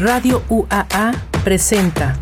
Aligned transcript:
Radio 0.00 0.44
UAA 0.48 1.12
presenta 1.42 2.16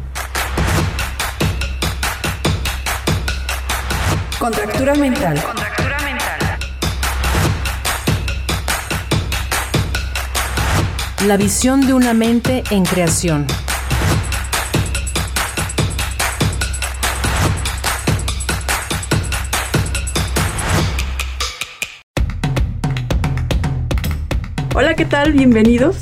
Contractura 4.39 4.95
mental. 4.95 5.39
Contractura 5.43 5.99
mental. 5.99 6.59
La 11.27 11.37
visión 11.37 11.87
de 11.87 11.93
una 11.93 12.15
mente 12.15 12.65
en 12.71 12.83
creación. 12.87 13.47
Hola, 24.75 24.95
¿qué 24.95 25.05
tal? 25.05 25.33
Bienvenidos. 25.33 25.97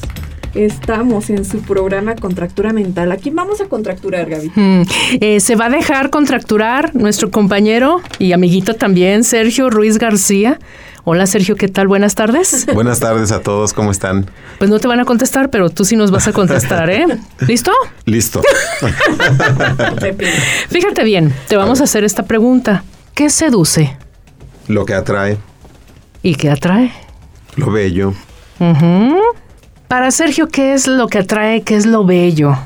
Estamos 0.55 1.31
en 1.31 1.45
su 1.45 1.63
programa 1.63 2.15
Contractura 2.15 2.73
Mental. 2.73 3.11
¿A 3.11 3.17
quién 3.17 3.35
vamos 3.35 3.61
a 3.61 3.65
contracturar, 3.67 4.31
Gaby? 4.31 4.53
Mm, 4.55 4.83
eh, 5.21 5.41
se 5.41 5.57
va 5.57 5.67
a 5.67 5.71
dejar 5.71 6.11
contracturar 6.11 6.95
nuestro 6.95 7.31
compañero 7.33 8.01
y 8.21 8.33
amiguito 8.33 8.75
también, 8.75 9.25
Sergio 9.25 9.69
Ruiz 9.69 9.99
García. 9.99 10.61
Hola 11.03 11.27
Sergio, 11.27 11.57
¿qué 11.57 11.67
tal? 11.69 11.89
Buenas 11.89 12.15
tardes. 12.15 12.67
Buenas 12.73 13.01
tardes 13.01 13.33
a 13.33 13.41
todos, 13.41 13.73
¿cómo 13.73 13.91
están? 13.91 14.31
Pues 14.59 14.71
no 14.71 14.79
te 14.79 14.87
van 14.87 15.01
a 15.01 15.05
contestar, 15.05 15.51
pero 15.51 15.71
tú 15.71 15.85
sí 15.85 15.97
nos 15.97 16.13
vas 16.13 16.29
a 16.29 16.33
contestar, 16.33 16.89
¿eh? 16.89 17.05
¿Listo? 17.47 17.73
Listo. 18.07 18.41
Fíjate 20.71 21.03
bien, 21.05 21.35
te 21.49 21.57
vamos 21.57 21.81
a 21.81 21.85
hacer 21.85 22.05
esta 22.05 22.23
pregunta. 22.23 22.85
¿Qué 23.15 23.29
seduce 23.29 23.97
Lo 24.69 24.85
que 24.87 24.95
atrae, 24.95 25.37
y 26.23 26.37
qué 26.37 26.51
atrae? 26.51 26.93
lo 27.57 27.71
bello, 27.71 28.15
Ujú. 28.61 29.17
Para 29.95 30.11
Sergio, 30.11 30.49
¿qué 30.49 30.75
es 30.75 30.89
lo 30.89 31.07
que 31.07 31.19
atrae? 31.19 31.63
¿Qué 31.63 31.77
es 31.77 31.87
lo 31.87 32.05
bello? 32.05 32.59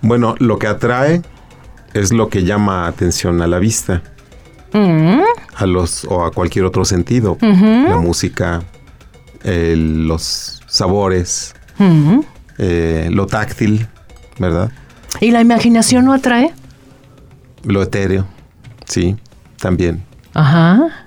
bueno, 0.00 0.36
lo 0.38 0.60
que 0.60 0.68
atrae 0.68 1.20
es 1.92 2.12
lo 2.12 2.28
que 2.28 2.44
llama 2.44 2.86
atención 2.86 3.42
a 3.42 3.48
la 3.48 3.58
vista, 3.58 4.00
Mm, 4.72 5.22
a 5.56 5.66
los 5.66 6.04
o 6.04 6.24
a 6.24 6.30
cualquier 6.30 6.64
otro 6.64 6.84
sentido, 6.84 7.36
la 7.40 7.96
música, 7.96 8.62
el- 9.42 10.06
los 10.06 10.62
sabores, 10.68 11.52
mm. 11.78 12.20
eh, 12.58 13.08
lo 13.10 13.26
táctil, 13.26 13.88
¿verdad? 14.38 14.70
¿Y 15.20 15.32
la 15.32 15.40
imaginación 15.40 16.04
no 16.04 16.12
atrae? 16.12 16.54
Lo 17.64 17.82
etéreo, 17.82 18.24
sí, 18.84 19.16
también. 19.58 20.04
Ajá. 20.32 21.05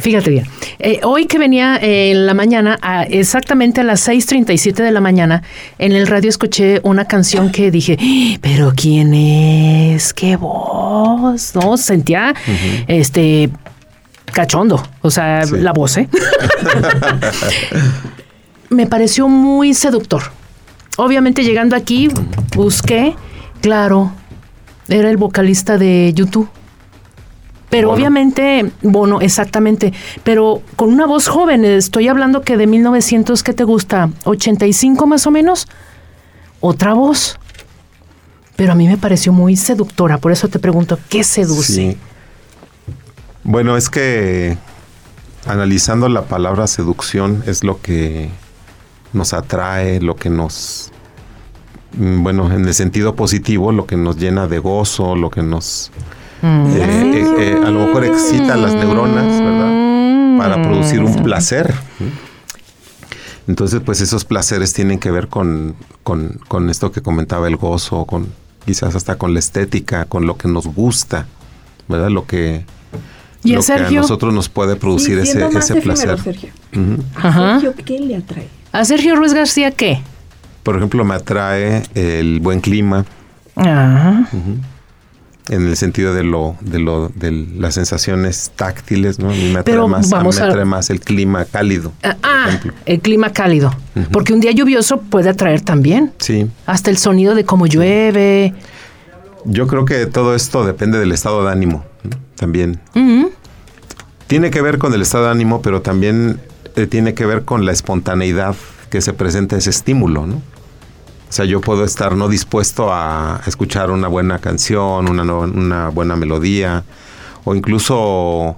Fíjate 0.00 0.30
bien. 0.30 0.46
Eh, 0.78 1.00
hoy 1.04 1.26
que 1.26 1.38
venía 1.38 1.76
eh, 1.76 2.10
en 2.12 2.26
la 2.26 2.34
mañana, 2.34 2.78
a- 2.82 3.04
exactamente 3.04 3.82
a 3.82 3.84
las 3.84 4.06
6:37 4.08 4.82
de 4.82 4.90
la 4.92 5.00
mañana, 5.00 5.42
en 5.78 5.92
el 5.92 6.06
radio 6.06 6.28
escuché 6.30 6.80
una 6.82 7.04
canción 7.06 7.50
que 7.50 7.70
dije, 7.70 7.96
"¡Ah! 8.00 8.38
pero 8.40 8.72
¿quién 8.74 9.12
es? 9.14 10.12
¿Qué 10.14 10.36
voz? 10.36 11.54
No, 11.54 11.76
sentía 11.76 12.34
este 12.88 13.50
cachondo, 14.32 14.82
o 15.02 15.10
sea, 15.10 15.44
Sí. 15.46 15.56
la 15.58 15.72
voz, 15.72 15.96
¿eh? 15.96 16.08
Me 18.70 18.86
pareció 18.86 19.28
muy 19.28 19.74
seductor. 19.74 20.22
Obviamente 20.96 21.42
llegando 21.44 21.76
aquí, 21.76 22.08
busqué, 22.54 23.14
claro, 23.60 24.12
era 24.88 25.10
el 25.10 25.16
vocalista 25.16 25.78
de 25.78 26.12
YouTube. 26.14 26.48
Pero 27.70 27.88
Bono. 27.88 27.96
obviamente, 27.96 28.70
bueno, 28.82 29.20
exactamente, 29.20 29.92
pero 30.24 30.62
con 30.76 30.92
una 30.92 31.06
voz 31.06 31.28
joven, 31.28 31.64
estoy 31.64 32.08
hablando 32.08 32.42
que 32.42 32.56
de 32.56 32.66
1900, 32.66 33.42
¿qué 33.42 33.52
te 33.52 33.64
gusta? 33.64 34.10
¿85 34.24 35.06
más 35.06 35.26
o 35.26 35.30
menos? 35.30 35.68
Otra 36.60 36.94
voz. 36.94 37.38
Pero 38.56 38.72
a 38.72 38.74
mí 38.74 38.86
me 38.88 38.98
pareció 38.98 39.32
muy 39.32 39.56
seductora, 39.56 40.18
por 40.18 40.32
eso 40.32 40.48
te 40.48 40.58
pregunto, 40.58 40.98
¿qué 41.08 41.24
seduce? 41.24 41.72
Sí. 41.72 41.98
Bueno, 43.44 43.76
es 43.76 43.88
que 43.88 44.58
analizando 45.46 46.08
la 46.08 46.22
palabra 46.22 46.66
seducción 46.66 47.42
es 47.46 47.64
lo 47.64 47.80
que 47.80 48.28
nos 49.12 49.32
atrae, 49.32 50.00
lo 50.00 50.16
que 50.16 50.30
nos, 50.30 50.90
mm, 51.96 52.22
bueno, 52.22 52.52
en 52.52 52.66
el 52.66 52.74
sentido 52.74 53.14
positivo, 53.16 53.72
lo 53.72 53.86
que 53.86 53.96
nos 53.96 54.16
llena 54.16 54.46
de 54.46 54.58
gozo, 54.58 55.16
lo 55.16 55.30
que 55.30 55.42
nos, 55.42 55.90
Mm. 56.42 56.66
eh, 56.74 57.12
eh, 57.14 57.34
eh, 57.38 57.60
a 57.64 57.70
lo 57.70 57.86
mejor 57.86 58.04
excita 58.04 58.56
las 58.56 58.74
neuronas, 58.74 59.40
¿verdad? 59.40 60.38
Para 60.38 60.62
producir 60.62 61.00
un 61.00 61.22
placer. 61.22 61.74
Entonces, 63.46 63.80
pues 63.84 64.00
esos 64.00 64.24
placeres 64.24 64.72
tienen 64.72 64.98
que 64.98 65.10
ver 65.10 65.28
con, 65.28 65.74
con, 66.02 66.40
con 66.48 66.70
esto 66.70 66.92
que 66.92 67.02
comentaba 67.02 67.48
el 67.48 67.56
gozo, 67.56 68.04
con 68.04 68.28
quizás 68.64 68.94
hasta 68.94 69.16
con 69.16 69.32
la 69.34 69.40
estética, 69.40 70.04
con 70.04 70.26
lo 70.26 70.36
que 70.36 70.48
nos 70.48 70.66
gusta, 70.66 71.26
¿verdad? 71.88 72.10
Lo 72.10 72.26
que, 72.26 72.64
¿Y 73.42 73.52
a 73.54 73.56
lo 73.56 73.62
que 73.62 73.72
a 73.72 73.90
nosotros 73.90 74.32
nos 74.32 74.48
puede 74.48 74.76
producir 74.76 75.16
Sí, 75.24 75.30
ese, 75.30 75.46
ese 75.58 75.74
placer. 75.80 76.18
Sergio. 76.20 76.50
Ajá. 77.16 77.60
Sergio, 77.60 77.74
¿qué 77.84 77.98
le 77.98 78.16
atrae? 78.16 78.48
¿A 78.72 78.84
Sergio 78.84 79.16
Ruiz 79.16 79.34
García 79.34 79.72
qué? 79.72 80.00
Por 80.62 80.76
ejemplo, 80.76 81.04
me 81.04 81.14
atrae 81.14 81.82
el 81.94 82.38
buen 82.40 82.60
clima, 82.60 83.04
Ah, 83.56 84.26
en 85.50 85.66
el 85.66 85.76
sentido 85.76 86.14
de 86.14 86.22
lo, 86.22 86.56
de 86.60 86.78
lo, 86.78 87.10
de 87.14 87.32
las 87.56 87.74
sensaciones 87.74 88.52
táctiles, 88.56 89.18
¿no? 89.18 89.28
A 89.30 89.32
mí 89.32 89.50
me 89.52 89.58
atrae, 89.60 89.76
más, 89.86 90.06
a 90.06 90.08
mí 90.08 90.12
vamos 90.12 90.36
me 90.36 90.42
a- 90.42 90.48
atrae 90.48 90.64
más 90.64 90.88
el 90.90 91.00
clima 91.00 91.44
cálido. 91.44 91.92
ah, 92.02 92.16
por 92.62 92.72
ah, 92.72 92.74
el 92.86 93.00
clima 93.00 93.32
cálido. 93.32 93.74
Porque 94.12 94.32
un 94.32 94.40
día 94.40 94.52
lluvioso 94.52 95.00
puede 95.00 95.28
atraer 95.28 95.60
también. 95.60 96.12
Sí. 96.18 96.46
Hasta 96.66 96.90
el 96.90 96.96
sonido 96.96 97.34
de 97.34 97.44
cómo 97.44 97.66
llueve. 97.66 98.54
Yo 99.44 99.66
creo 99.66 99.84
que 99.84 100.06
todo 100.06 100.34
esto 100.34 100.64
depende 100.64 100.98
del 100.98 101.12
estado 101.12 101.44
de 101.44 101.50
ánimo, 101.52 101.84
¿no? 102.04 102.16
También. 102.36 102.80
Tiene 104.26 104.50
que 104.50 104.62
ver 104.62 104.78
con 104.78 104.94
el 104.94 105.02
estado 105.02 105.24
de 105.24 105.30
ánimo, 105.32 105.60
pero 105.62 105.82
también 105.82 106.40
eh, 106.76 106.86
tiene 106.86 107.14
que 107.14 107.26
ver 107.26 107.44
con 107.44 107.66
la 107.66 107.72
espontaneidad 107.72 108.54
que 108.88 109.00
se 109.00 109.12
presenta 109.12 109.56
ese 109.56 109.70
estímulo, 109.70 110.26
¿no? 110.26 110.40
O 111.30 111.32
sea, 111.32 111.44
yo 111.44 111.60
puedo 111.60 111.84
estar 111.84 112.16
no 112.16 112.28
dispuesto 112.28 112.92
a 112.92 113.40
escuchar 113.46 113.92
una 113.92 114.08
buena 114.08 114.40
canción, 114.40 115.08
una, 115.08 115.24
no- 115.24 115.40
una 115.42 115.88
buena 115.88 116.16
melodía, 116.16 116.82
o 117.44 117.54
incluso 117.54 118.56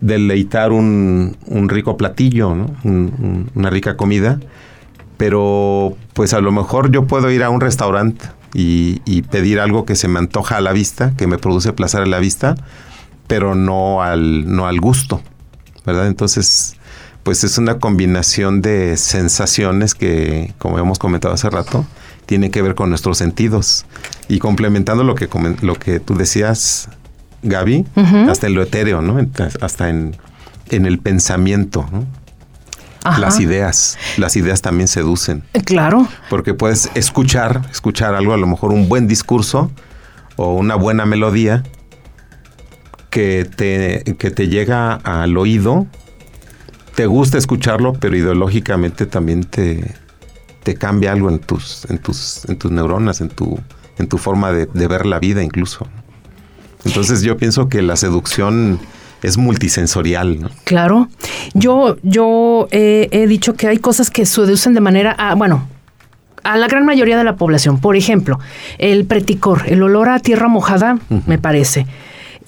deleitar 0.00 0.72
un, 0.72 1.36
un 1.46 1.68
rico 1.68 1.98
platillo, 1.98 2.54
¿no? 2.54 2.66
Un- 2.84 3.12
un- 3.18 3.50
una 3.54 3.68
rica 3.70 3.96
comida, 3.98 4.40
pero 5.18 5.96
pues 6.14 6.32
a 6.32 6.40
lo 6.40 6.50
mejor 6.50 6.90
yo 6.90 7.06
puedo 7.06 7.30
ir 7.30 7.42
a 7.44 7.50
un 7.50 7.60
restaurante 7.60 8.24
y, 8.54 9.02
y 9.04 9.22
pedir 9.22 9.60
algo 9.60 9.84
que 9.84 9.94
se 9.94 10.08
me 10.08 10.18
antoja 10.18 10.56
a 10.56 10.60
la 10.62 10.72
vista, 10.72 11.12
que 11.16 11.26
me 11.26 11.36
produce 11.38 11.74
placer 11.74 12.00
a 12.02 12.06
la 12.06 12.18
vista, 12.20 12.54
pero 13.26 13.54
no 13.54 14.02
al, 14.02 14.50
no 14.54 14.66
al 14.66 14.80
gusto, 14.80 15.20
¿verdad? 15.84 16.06
Entonces, 16.06 16.77
pues 17.28 17.44
es 17.44 17.58
una 17.58 17.78
combinación 17.78 18.62
de 18.62 18.96
sensaciones 18.96 19.94
que, 19.94 20.54
como 20.56 20.78
hemos 20.78 20.98
comentado 20.98 21.34
hace 21.34 21.50
rato, 21.50 21.84
tiene 22.24 22.50
que 22.50 22.62
ver 22.62 22.74
con 22.74 22.88
nuestros 22.88 23.18
sentidos. 23.18 23.84
Y 24.28 24.38
complementando 24.38 25.04
lo 25.04 25.14
que, 25.14 25.28
lo 25.60 25.74
que 25.74 26.00
tú 26.00 26.14
decías, 26.16 26.88
Gaby, 27.42 27.84
hasta 28.30 28.46
en 28.46 28.54
lo 28.54 28.62
etéreo, 28.62 29.02
¿no? 29.02 29.18
Hasta 29.60 29.90
en, 29.90 30.16
en 30.70 30.86
el 30.86 31.00
pensamiento, 31.00 31.86
¿no? 31.92 32.06
Ajá. 33.04 33.18
Las 33.20 33.40
ideas, 33.40 33.98
las 34.16 34.34
ideas 34.36 34.62
también 34.62 34.88
seducen, 34.88 35.42
Eh, 35.52 35.60
Claro. 35.60 36.08
porque 36.30 36.54
puedes 36.54 36.90
escuchar, 36.94 37.60
escuchar 37.70 38.14
algo, 38.14 38.32
a 38.32 38.38
lo 38.38 38.46
mejor 38.46 38.72
un 38.72 38.88
buen 38.88 39.06
discurso 39.06 39.70
o 40.36 40.54
una 40.54 40.76
buena 40.76 41.04
melodía 41.04 41.62
que 43.10 43.44
te, 43.54 44.16
que 44.18 44.30
te 44.30 44.48
llega 44.48 44.94
al 44.94 45.36
oído, 45.36 45.86
te 46.98 47.06
gusta 47.06 47.38
escucharlo, 47.38 47.92
pero 47.92 48.16
ideológicamente 48.16 49.06
también 49.06 49.44
te, 49.44 49.94
te 50.64 50.74
cambia 50.74 51.12
algo 51.12 51.30
en 51.30 51.38
tus, 51.38 51.84
en 51.88 51.98
tus, 51.98 52.44
en 52.48 52.58
tus 52.58 52.72
neuronas, 52.72 53.20
en 53.20 53.28
tu, 53.28 53.56
en 53.98 54.08
tu 54.08 54.18
forma 54.18 54.50
de, 54.50 54.66
de 54.66 54.88
ver 54.88 55.06
la 55.06 55.20
vida 55.20 55.44
incluso. 55.44 55.86
Entonces 56.84 57.22
yo 57.22 57.36
pienso 57.36 57.68
que 57.68 57.82
la 57.82 57.94
seducción 57.94 58.80
es 59.22 59.38
multisensorial, 59.38 60.40
¿no? 60.40 60.50
Claro. 60.64 61.06
Yo, 61.54 61.98
yo 62.02 62.66
eh, 62.72 63.06
he 63.12 63.28
dicho 63.28 63.54
que 63.54 63.68
hay 63.68 63.78
cosas 63.78 64.10
que 64.10 64.26
seducen 64.26 64.74
de 64.74 64.80
manera, 64.80 65.12
a, 65.12 65.36
bueno, 65.36 65.68
a 66.42 66.56
la 66.56 66.66
gran 66.66 66.84
mayoría 66.84 67.16
de 67.16 67.22
la 67.22 67.36
población. 67.36 67.78
Por 67.78 67.94
ejemplo, 67.94 68.40
el 68.78 69.04
preticor, 69.04 69.62
el 69.66 69.84
olor 69.84 70.08
a 70.08 70.18
tierra 70.18 70.48
mojada, 70.48 70.98
me 71.28 71.38
parece. 71.38 71.86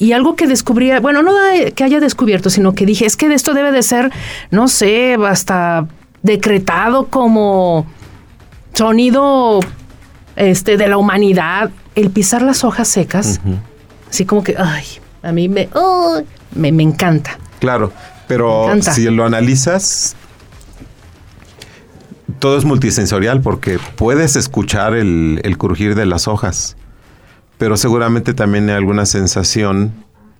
Y 0.00 0.12
algo 0.12 0.34
que 0.34 0.46
descubría, 0.46 0.98
bueno, 0.98 1.22
no 1.22 1.30
que 1.74 1.84
haya 1.84 2.00
descubierto, 2.00 2.48
sino 2.48 2.74
que 2.74 2.86
dije, 2.86 3.04
es 3.04 3.18
que 3.18 3.28
de 3.28 3.34
esto 3.34 3.52
debe 3.52 3.70
de 3.70 3.82
ser, 3.82 4.10
no 4.50 4.66
sé, 4.66 5.14
hasta 5.28 5.86
decretado 6.22 7.08
como 7.08 7.86
sonido 8.72 9.60
este, 10.36 10.78
de 10.78 10.88
la 10.88 10.96
humanidad, 10.96 11.70
el 11.94 12.08
pisar 12.08 12.40
las 12.40 12.64
hojas 12.64 12.88
secas, 12.88 13.42
así 14.08 14.24
como 14.24 14.42
que, 14.42 14.56
ay, 14.58 14.84
a 15.22 15.32
mí 15.32 15.50
me, 15.50 15.68
me, 16.54 16.72
me 16.72 16.82
encanta. 16.82 17.38
Claro, 17.58 17.92
pero 18.26 18.64
encanta. 18.64 18.94
si 18.94 19.04
lo 19.04 19.26
analizas, 19.26 20.16
todo 22.38 22.56
es 22.56 22.64
multisensorial 22.64 23.42
porque 23.42 23.78
puedes 23.96 24.34
escuchar 24.36 24.94
el, 24.94 25.42
el 25.44 25.58
crujir 25.58 25.94
de 25.94 26.06
las 26.06 26.26
hojas, 26.26 26.78
pero 27.60 27.76
seguramente 27.76 28.34
también 28.34 28.68
hay 28.70 28.74
alguna 28.74 29.06
sensación 29.06 29.92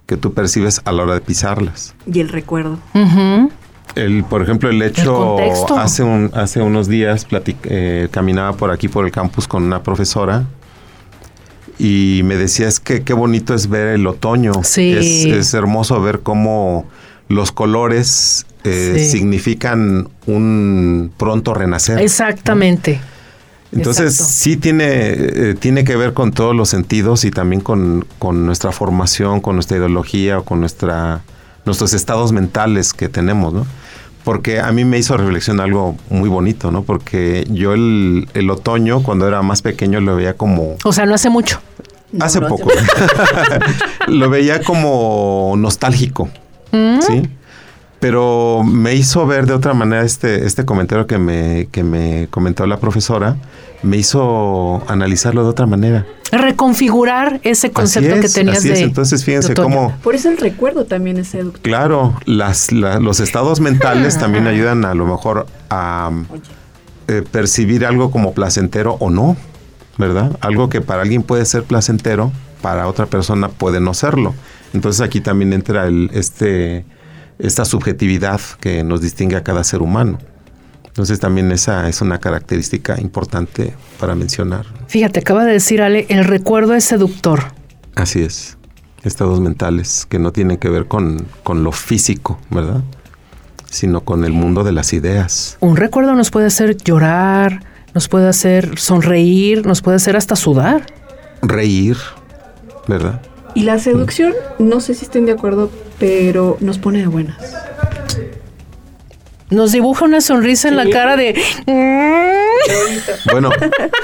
que 0.06 0.16
tú 0.16 0.32
percibes 0.34 0.80
a 0.84 0.90
la 0.90 1.04
hora 1.04 1.14
de 1.14 1.20
pisarlas. 1.20 1.94
Y 2.12 2.18
el 2.18 2.28
recuerdo. 2.30 2.78
Ujú. 2.94 3.52
El, 3.94 4.24
por 4.24 4.42
ejemplo, 4.42 4.70
el 4.70 4.80
hecho 4.82 5.14
contexto. 5.36 5.78
hace 5.78 6.02
un, 6.02 6.30
hace 6.34 6.60
unos 6.62 6.88
días 6.88 7.28
platic- 7.28 7.56
eh, 7.64 8.08
caminaba 8.10 8.54
por 8.54 8.70
aquí 8.72 8.88
por 8.88 9.04
el 9.04 9.12
campus 9.12 9.46
con 9.46 9.62
una 9.64 9.82
profesora 9.82 10.44
y 11.78 12.22
me 12.24 12.36
decía 12.36 12.68
es 12.68 12.78
que 12.80 13.02
qué 13.02 13.12
bonito 13.14 13.54
es 13.54 13.68
ver 13.68 13.88
el 13.88 14.06
otoño. 14.06 14.52
Sí. 14.64 14.92
Es, 14.92 15.24
es 15.26 15.54
hermoso 15.54 16.00
ver 16.00 16.20
cómo 16.20 16.86
los 17.28 17.52
colores 17.52 18.46
eh, 18.64 18.94
Sí. 18.98 19.10
significan 19.18 20.08
un 20.26 21.12
pronto 21.16 21.54
renacer. 21.54 21.98
Exactamente. 22.00 23.00
Entonces 23.72 24.12
Exacto. 24.14 24.32
sí 24.32 24.56
tiene, 24.56 24.86
eh, 24.88 25.54
tiene 25.58 25.84
que 25.84 25.94
ver 25.96 26.12
con 26.12 26.32
todos 26.32 26.56
los 26.56 26.68
sentidos 26.68 27.24
y 27.24 27.30
también 27.30 27.60
con, 27.60 28.04
con 28.18 28.44
nuestra 28.46 28.72
formación, 28.72 29.40
con 29.40 29.54
nuestra 29.56 29.76
ideología 29.76 30.38
o 30.40 30.44
con 30.44 30.58
nuestra, 30.60 31.20
nuestros 31.64 31.92
estados 31.94 32.32
mentales 32.32 32.92
que 32.92 33.08
tenemos, 33.08 33.52
¿no? 33.52 33.66
Porque 34.24 34.60
a 34.60 34.70
mí 34.72 34.84
me 34.84 34.98
hizo 34.98 35.16
reflexión 35.16 35.60
algo 35.60 35.96
muy 36.10 36.28
bonito, 36.28 36.70
¿no? 36.70 36.82
Porque 36.82 37.46
yo 37.48 37.72
el, 37.72 38.28
el 38.34 38.50
otoño, 38.50 39.02
cuando 39.02 39.26
era 39.28 39.40
más 39.42 39.62
pequeño, 39.62 40.00
lo 40.00 40.16
veía 40.16 40.34
como... 40.34 40.76
O 40.84 40.92
sea, 40.92 41.06
no 41.06 41.14
hace 41.14 41.30
mucho. 41.30 41.60
No, 42.12 42.24
hace 42.24 42.40
no 42.40 42.46
hace 42.48 42.56
poco. 42.56 42.70
lo 44.08 44.28
veía 44.30 44.62
como 44.62 45.54
nostálgico, 45.56 46.28
Mm. 46.72 47.00
¿sí? 47.02 47.22
Pero 47.98 48.62
me 48.64 48.94
hizo 48.94 49.26
ver 49.26 49.46
de 49.46 49.54
otra 49.54 49.74
manera 49.74 50.02
este, 50.04 50.46
este 50.46 50.64
comentario 50.64 51.06
que 51.06 51.18
me, 51.18 51.68
que 51.72 51.82
me 51.82 52.28
comentó 52.30 52.66
la 52.66 52.78
profesora, 52.78 53.36
me 53.82 53.96
hizo 53.96 54.82
analizarlo 54.88 55.42
de 55.44 55.50
otra 55.50 55.66
manera. 55.66 56.06
Reconfigurar 56.32 57.40
ese 57.42 57.70
concepto 57.70 58.12
Así 58.14 58.20
que 58.22 58.28
tenías 58.28 58.58
así 58.58 58.68
de. 58.68 58.74
es. 58.74 58.80
Entonces, 58.80 59.24
fíjense 59.24 59.54
cómo, 59.54 59.96
Por 60.02 60.14
eso 60.14 60.28
el 60.28 60.36
recuerdo 60.36 60.84
también 60.84 61.16
es 61.18 61.28
seductor. 61.28 61.60
claro, 61.62 62.14
las, 62.26 62.72
la- 62.72 62.98
los 63.00 63.20
estados 63.20 63.60
mentales 63.60 64.18
también 64.18 64.46
ayudan 64.46 64.84
a 64.84 64.94
lo 64.94 65.06
mejor 65.06 65.46
a 65.70 66.10
eh, 67.08 67.22
percibir 67.30 67.84
algo 67.86 68.10
como 68.10 68.32
placentero 68.34 68.96
o 69.00 69.10
no, 69.10 69.36
¿verdad? 69.98 70.36
Algo 70.40 70.68
que 70.68 70.80
para 70.80 71.02
alguien 71.02 71.22
puede 71.22 71.44
ser 71.46 71.64
placentero, 71.64 72.30
para 72.62 72.86
otra 72.86 73.06
persona 73.06 73.48
puede 73.48 73.80
no 73.80 73.94
serlo. 73.94 74.34
Entonces 74.74 75.00
aquí 75.00 75.20
también 75.20 75.52
entra 75.52 75.86
el, 75.86 76.10
este, 76.12 76.84
esta 77.38 77.64
subjetividad 77.64 78.40
que 78.60 78.84
nos 78.84 79.00
distingue 79.00 79.36
a 79.36 79.42
cada 79.42 79.64
ser 79.64 79.82
humano. 79.82 80.18
Entonces 81.00 81.18
también 81.18 81.50
esa 81.50 81.88
es 81.88 82.02
una 82.02 82.20
característica 82.20 83.00
importante 83.00 83.72
para 83.98 84.14
mencionar. 84.14 84.66
Fíjate, 84.86 85.20
acaba 85.20 85.46
de 85.46 85.52
decir 85.52 85.80
Ale, 85.80 86.04
el 86.10 86.26
recuerdo 86.26 86.74
es 86.74 86.84
seductor. 86.84 87.40
Así 87.94 88.20
es. 88.20 88.58
Estados 89.02 89.40
mentales 89.40 90.04
que 90.06 90.18
no 90.18 90.30
tienen 90.30 90.58
que 90.58 90.68
ver 90.68 90.88
con, 90.88 91.26
con 91.42 91.64
lo 91.64 91.72
físico, 91.72 92.38
¿verdad? 92.50 92.82
Sino 93.70 94.02
con 94.02 94.26
el 94.26 94.32
mundo 94.32 94.62
de 94.62 94.72
las 94.72 94.92
ideas. 94.92 95.56
Un 95.60 95.78
recuerdo 95.78 96.14
nos 96.14 96.30
puede 96.30 96.48
hacer 96.48 96.76
llorar, 96.76 97.62
nos 97.94 98.08
puede 98.08 98.28
hacer 98.28 98.78
sonreír, 98.78 99.64
nos 99.64 99.80
puede 99.80 99.96
hacer 99.96 100.18
hasta 100.18 100.36
sudar. 100.36 100.84
Reír, 101.40 101.96
¿verdad? 102.88 103.22
Y 103.54 103.62
la 103.62 103.78
seducción, 103.78 104.34
no 104.58 104.80
sé 104.80 104.92
si 104.92 105.06
estén 105.06 105.24
de 105.24 105.32
acuerdo, 105.32 105.70
pero 105.98 106.58
nos 106.60 106.76
pone 106.76 106.98
de 106.98 107.06
buenas. 107.06 107.69
Nos 109.50 109.72
dibuja 109.72 110.04
una 110.04 110.20
sonrisa 110.20 110.68
en 110.68 110.76
la 110.76 110.88
cara 110.88 111.16
de. 111.16 111.34
Bueno, 113.32 113.50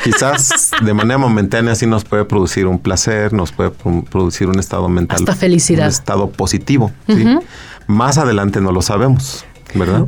quizás 0.02 0.70
de 0.82 0.94
manera 0.94 1.18
momentánea 1.18 1.74
sí 1.74 1.86
nos 1.86 2.04
puede 2.04 2.24
producir 2.24 2.66
un 2.66 2.78
placer, 2.78 3.32
nos 3.32 3.52
puede 3.52 3.70
pro- 3.70 4.04
producir 4.10 4.48
un 4.48 4.58
estado 4.58 4.88
mental. 4.88 5.18
Hasta 5.18 5.34
felicidad. 5.34 5.84
Un 5.86 5.90
estado 5.90 6.30
positivo. 6.30 6.90
Más 7.86 8.18
adelante 8.18 8.60
no 8.60 8.72
lo 8.72 8.82
sabemos, 8.82 9.44
¿verdad? 9.74 10.06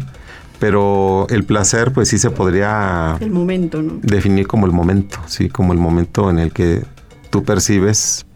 Pero 0.59 1.27
el 1.31 1.45
placer, 1.45 1.93
pues 1.93 2.09
sí 2.09 2.19
se 2.19 2.31
podría 2.31 3.17
El 3.21 3.31
momento, 3.31 3.81
¿no? 3.81 4.01
definir 4.03 4.49
como 4.49 4.67
el 4.67 4.73
momento, 4.73 5.19
sí, 5.27 5.49
como 5.49 5.73
el 5.73 5.79
momento 5.79 6.31
en 6.31 6.41
el 6.41 6.53
que 6.53 6.83
tú 7.31 7.45
percibes 7.45 8.27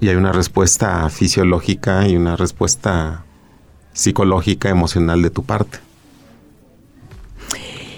y 0.00 0.08
hay 0.08 0.14
una 0.14 0.30
respuesta 0.30 1.08
fisiológica 1.10 2.06
y 2.06 2.16
una 2.16 2.36
respuesta 2.36 3.24
psicológica, 3.92 4.68
emocional 4.68 5.20
de 5.20 5.30
tu 5.30 5.42
parte. 5.42 5.78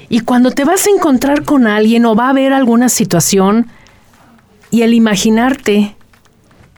Y 0.09 0.21
cuando 0.21 0.51
te 0.51 0.65
vas 0.65 0.87
a 0.87 0.91
encontrar 0.91 1.45
con 1.45 1.67
alguien 1.67 2.05
o 2.05 2.15
va 2.15 2.27
a 2.27 2.31
haber 2.31 2.53
alguna 2.53 2.89
situación 2.89 3.69
y 4.71 4.83
el 4.83 4.95
imaginarte 4.95 5.97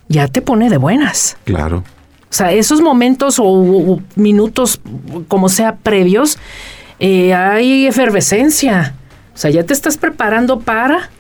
ya 0.09 0.29
te 0.29 0.43
pone 0.43 0.71
de 0.71 0.77
buenas. 0.77 1.37
Claro. 1.45 1.79
O 2.31 2.35
sea, 2.37 2.53
esos 2.53 2.81
momentos 2.81 3.39
o, 3.39 3.45
o 3.45 4.01
minutos, 4.15 4.81
como 5.29 5.49
sea, 5.49 5.77
previos, 5.77 6.39
eh, 6.99 7.35
hay 7.35 7.87
efervescencia. 7.87 8.95
O 9.35 9.39
sea, 9.39 9.51
ya 9.51 9.65
te 9.65 9.73
estás 9.73 9.97
preparando 9.97 10.61
para 10.61 11.11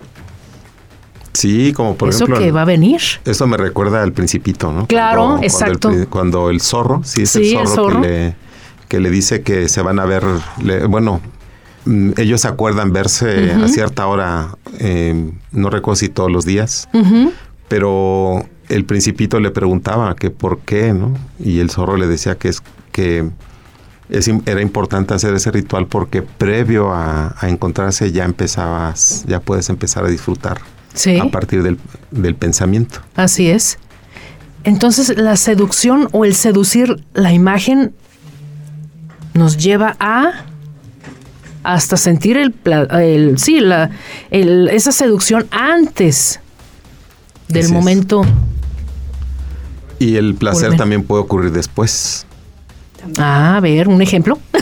Sí, 1.32 1.72
como 1.74 1.96
por 1.96 2.08
eso 2.08 2.24
ejemplo. 2.24 2.38
que 2.42 2.50
va 2.50 2.62
a 2.62 2.64
venir. 2.64 3.00
Eso 3.26 3.46
me 3.46 3.56
recuerda 3.58 4.02
al 4.02 4.12
principito, 4.12 4.72
¿no? 4.72 4.86
Claro, 4.86 5.20
Cuando- 5.20 5.34
cuando 5.36 5.46
exacto. 5.46 5.90
el, 5.90 6.08
Cuando 6.08 6.50
el 6.50 6.60
zorro, 6.62 7.02
sí, 7.04 7.22
es 7.22 7.30
Sí, 7.30 7.54
el 7.54 7.60
el 7.60 7.68
zorro. 7.68 8.00
Que, 8.00 8.08
le, 8.08 8.36
que 8.88 9.00
le 9.00 9.10
dice 9.10 9.42
que 9.42 9.68
se 9.68 9.82
van 9.82 9.98
a 9.98 10.06
ver, 10.06 10.24
le- 10.62 10.86
bueno, 10.86 11.20
ellos 12.16 12.40
se 12.40 12.48
acuerdan 12.48 12.92
verse 12.92 13.52
a 13.52 13.68
cierta 13.68 14.06
hora, 14.06 14.56
eh, 14.78 15.30
no 15.52 15.70
recuerdo 15.70 15.96
si 15.96 16.08
todos 16.08 16.30
los 16.30 16.44
días, 16.44 16.88
pero 17.68 18.46
el 18.68 18.84
principito 18.84 19.40
le 19.40 19.50
preguntaba 19.50 20.14
que 20.16 20.30
por 20.30 20.60
qué, 20.60 20.92
¿no? 20.92 21.14
Y 21.38 21.60
el 21.60 21.70
zorro 21.70 21.96
le 21.96 22.06
decía 22.06 22.36
que 22.36 22.48
es 22.48 22.62
que 22.92 23.28
es 24.08 24.28
era 24.46 24.62
importante 24.62 25.14
hacer 25.14 25.34
ese 25.34 25.50
ritual 25.50 25.86
porque 25.88 26.22
previo 26.22 26.92
a, 26.92 27.34
a 27.38 27.48
encontrarse 27.48 28.12
ya 28.12 28.24
empezabas, 28.24 29.24
ya 29.26 29.40
puedes 29.40 29.68
empezar 29.68 30.04
a 30.04 30.08
disfrutar 30.08 30.58
Sí, 30.94 31.18
a 31.18 31.30
partir 31.30 31.62
del, 31.62 31.78
del 32.10 32.34
pensamiento. 32.34 33.00
así 33.16 33.50
es. 33.50 33.78
Entonces, 34.64 35.16
la 35.18 35.36
seducción 35.36 36.08
o 36.12 36.24
el 36.24 36.34
seducir 36.34 37.04
la 37.14 37.32
imagen 37.32 37.92
nos 39.34 39.58
lleva 39.58 39.94
a 40.00 40.44
hasta 41.74 41.96
sentir 41.96 42.36
el, 42.36 42.54
el 42.92 43.38
sí, 43.38 43.60
la, 43.60 43.90
el- 44.30 44.68
esa 44.68 44.92
seducción 44.92 45.46
antes 45.50 46.40
del 47.48 47.64
Así 47.64 47.66
es. 47.66 47.72
momento. 47.72 48.22
Y 49.98 50.16
el 50.16 50.34
placer 50.34 50.64
Volver. 50.64 50.78
también 50.78 51.02
puede 51.04 51.22
ocurrir 51.22 51.52
después. 51.52 52.26
Ah, 53.18 53.56
a 53.56 53.60
ver, 53.60 53.88
un 53.88 54.00
ejemplo. 54.02 54.38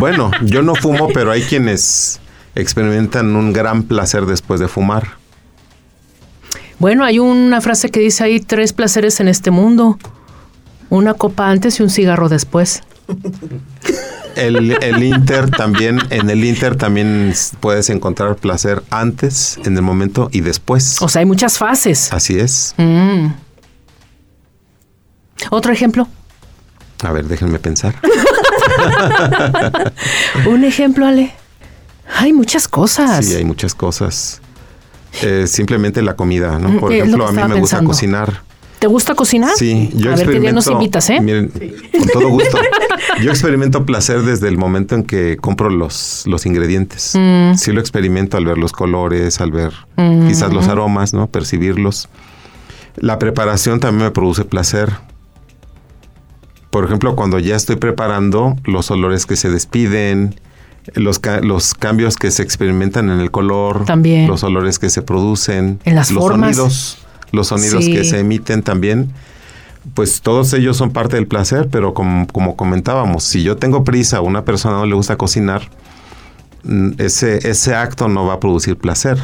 Bueno, 0.00 0.30
yo 0.44 0.62
no 0.62 0.76
fumo, 0.76 1.08
pero 1.12 1.32
hay 1.32 1.42
quienes 1.42 2.20
experimentan 2.54 3.34
un 3.34 3.52
gran 3.52 3.82
placer 3.82 4.26
después 4.26 4.60
de 4.60 4.68
fumar. 4.68 5.16
Bueno, 6.78 7.02
hay 7.04 7.18
una 7.18 7.60
frase 7.60 7.88
que 7.90 7.98
dice 7.98 8.22
hay 8.22 8.38
tres 8.38 8.72
placeres 8.72 9.18
en 9.18 9.26
este 9.26 9.50
mundo. 9.50 9.98
Una 10.88 11.14
copa 11.14 11.50
antes 11.50 11.80
y 11.80 11.82
un 11.82 11.90
cigarro 11.90 12.28
después. 12.28 12.82
El, 14.38 14.82
el 14.82 15.02
Inter 15.02 15.50
también, 15.50 16.00
en 16.10 16.30
el 16.30 16.44
Inter 16.44 16.76
también 16.76 17.34
puedes 17.60 17.90
encontrar 17.90 18.36
placer 18.36 18.82
antes, 18.90 19.58
en 19.64 19.76
el 19.76 19.82
momento 19.82 20.28
y 20.32 20.40
después. 20.40 21.00
O 21.02 21.08
sea, 21.08 21.20
hay 21.20 21.26
muchas 21.26 21.58
fases. 21.58 22.12
Así 22.12 22.38
es. 22.38 22.74
Mm. 22.76 23.28
Otro 25.50 25.72
ejemplo. 25.72 26.08
A 27.02 27.12
ver, 27.12 27.26
déjenme 27.26 27.58
pensar. 27.58 27.94
Un 30.46 30.64
ejemplo, 30.64 31.06
Ale. 31.06 31.32
Hay 32.16 32.32
muchas 32.32 32.68
cosas. 32.68 33.24
Sí, 33.26 33.34
hay 33.34 33.44
muchas 33.44 33.74
cosas. 33.74 34.40
Eh, 35.22 35.46
simplemente 35.46 36.02
la 36.02 36.16
comida, 36.16 36.58
¿no? 36.58 36.80
Por 36.80 36.90
Mm, 36.90 36.94
es 36.94 37.08
lo 37.08 37.24
ejemplo, 37.24 37.26
a 37.26 37.32
mí 37.48 37.54
me 37.54 37.60
gusta 37.60 37.82
cocinar. 37.82 38.42
¿Te 38.78 38.86
gusta 38.86 39.14
cocinar? 39.14 39.50
Sí, 39.56 39.90
yo 39.94 40.12
A 40.12 40.16
ver 40.16 40.26
qué 40.30 40.38
día 40.40 40.52
nos 40.52 40.66
experimento- 40.66 40.72
invitas, 40.72 41.10
¿eh? 41.10 41.20
Miren, 41.20 41.48
con 41.48 42.08
todo 42.12 42.28
gusto. 42.28 42.58
Yo 43.22 43.30
experimento 43.30 43.84
placer 43.84 44.22
desde 44.22 44.46
el 44.48 44.56
momento 44.58 44.94
en 44.94 45.02
que 45.02 45.36
compro 45.38 45.70
los, 45.70 46.22
los 46.26 46.46
ingredientes. 46.46 47.12
Mm. 47.18 47.54
Sí 47.56 47.72
lo 47.72 47.80
experimento 47.80 48.36
al 48.36 48.44
ver 48.44 48.58
los 48.58 48.70
colores, 48.72 49.40
al 49.40 49.50
ver 49.50 49.72
Mm. 49.96 50.28
quizás 50.28 50.52
los 50.52 50.68
aromas, 50.68 51.12
¿no? 51.14 51.26
Percibirlos. 51.26 52.08
La 52.96 53.18
preparación 53.18 53.80
también 53.80 54.04
me 54.06 54.10
produce 54.12 54.44
placer. 54.44 54.92
Por 56.70 56.84
ejemplo, 56.84 57.16
cuando 57.16 57.38
ya 57.40 57.56
estoy 57.56 57.76
preparando, 57.76 58.56
los 58.64 58.90
olores 58.90 59.26
que 59.26 59.36
se 59.36 59.48
despiden, 59.50 60.36
los, 60.94 61.18
ca- 61.18 61.40
los 61.40 61.74
cambios 61.74 62.16
que 62.16 62.30
se 62.30 62.42
experimentan 62.42 63.10
en 63.10 63.20
el 63.20 63.30
color, 63.30 63.84
También. 63.86 64.28
los 64.28 64.44
olores 64.44 64.78
que 64.78 64.90
se 64.90 65.02
producen, 65.02 65.80
En 65.84 65.94
las 65.94 66.10
los 66.10 66.22
formas. 66.22 66.54
sonidos, 66.56 66.98
los 67.32 67.48
sonidos 67.48 67.84
Sí. 67.84 67.92
que 67.92 68.04
se 68.04 68.20
emiten 68.20 68.62
también, 68.62 69.10
pues 69.94 70.20
todos 70.20 70.52
ellos 70.52 70.76
son 70.76 70.90
parte 70.90 71.16
del 71.16 71.26
placer, 71.26 71.68
pero 71.70 71.94
como, 71.94 72.26
como 72.26 72.56
comentábamos, 72.56 73.24
si 73.24 73.42
yo 73.42 73.56
tengo 73.56 73.84
prisa, 73.84 74.18
a 74.18 74.20
una 74.20 74.44
persona 74.44 74.76
no 74.76 74.86
le 74.86 74.94
gusta 74.94 75.16
cocinar, 75.16 75.62
mm, 76.64 76.92
ese, 76.98 77.48
ese 77.48 77.74
acto 77.74 78.08
no 78.08 78.26
va 78.26 78.34
a 78.34 78.40
producir 78.40 78.76
placer. 78.76 79.18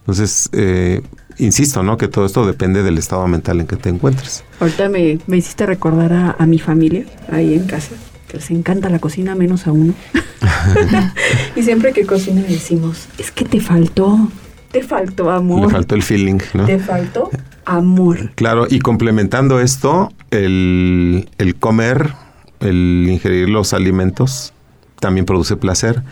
Entonces, 0.00 0.48
eh, 0.52 1.00
insisto, 1.38 1.82
¿no? 1.82 1.96
Que 1.96 2.08
todo 2.08 2.26
esto 2.26 2.44
depende 2.44 2.82
del 2.82 2.98
estado 2.98 3.26
mental 3.28 3.60
en 3.60 3.66
que 3.66 3.76
te 3.76 3.88
encuentres. 3.88 4.42
Ahorita 4.60 4.88
me, 4.88 5.18
me 5.26 5.36
hiciste 5.36 5.64
recordar 5.64 6.12
a, 6.12 6.36
a 6.38 6.46
mi 6.46 6.58
familia 6.58 7.04
ahí 7.30 7.54
en 7.54 7.66
casa, 7.66 7.92
que 8.28 8.38
les 8.38 8.50
encanta 8.50 8.88
la 8.90 8.98
cocina 8.98 9.34
menos 9.36 9.66
a 9.66 9.72
uno. 9.72 9.94
y 11.56 11.62
siempre 11.62 11.92
que 11.92 12.04
cocina 12.04 12.42
decimos, 12.42 13.06
es 13.18 13.30
que 13.30 13.44
te 13.44 13.60
faltó, 13.60 14.28
te 14.72 14.82
faltó 14.82 15.30
amor. 15.30 15.66
Le 15.66 15.68
faltó 15.68 15.94
el 15.94 16.02
feeling, 16.02 16.38
¿no? 16.54 16.66
Te 16.66 16.78
faltó 16.78 17.30
amor. 17.64 18.32
Claro, 18.34 18.66
y 18.68 18.80
complementando 18.80 19.60
esto, 19.60 20.12
el, 20.30 21.28
el 21.38 21.56
comer, 21.56 22.14
el 22.60 23.06
ingerir 23.08 23.48
los 23.48 23.72
alimentos, 23.72 24.52
también 25.00 25.26
produce 25.26 25.56
placer. 25.56 26.02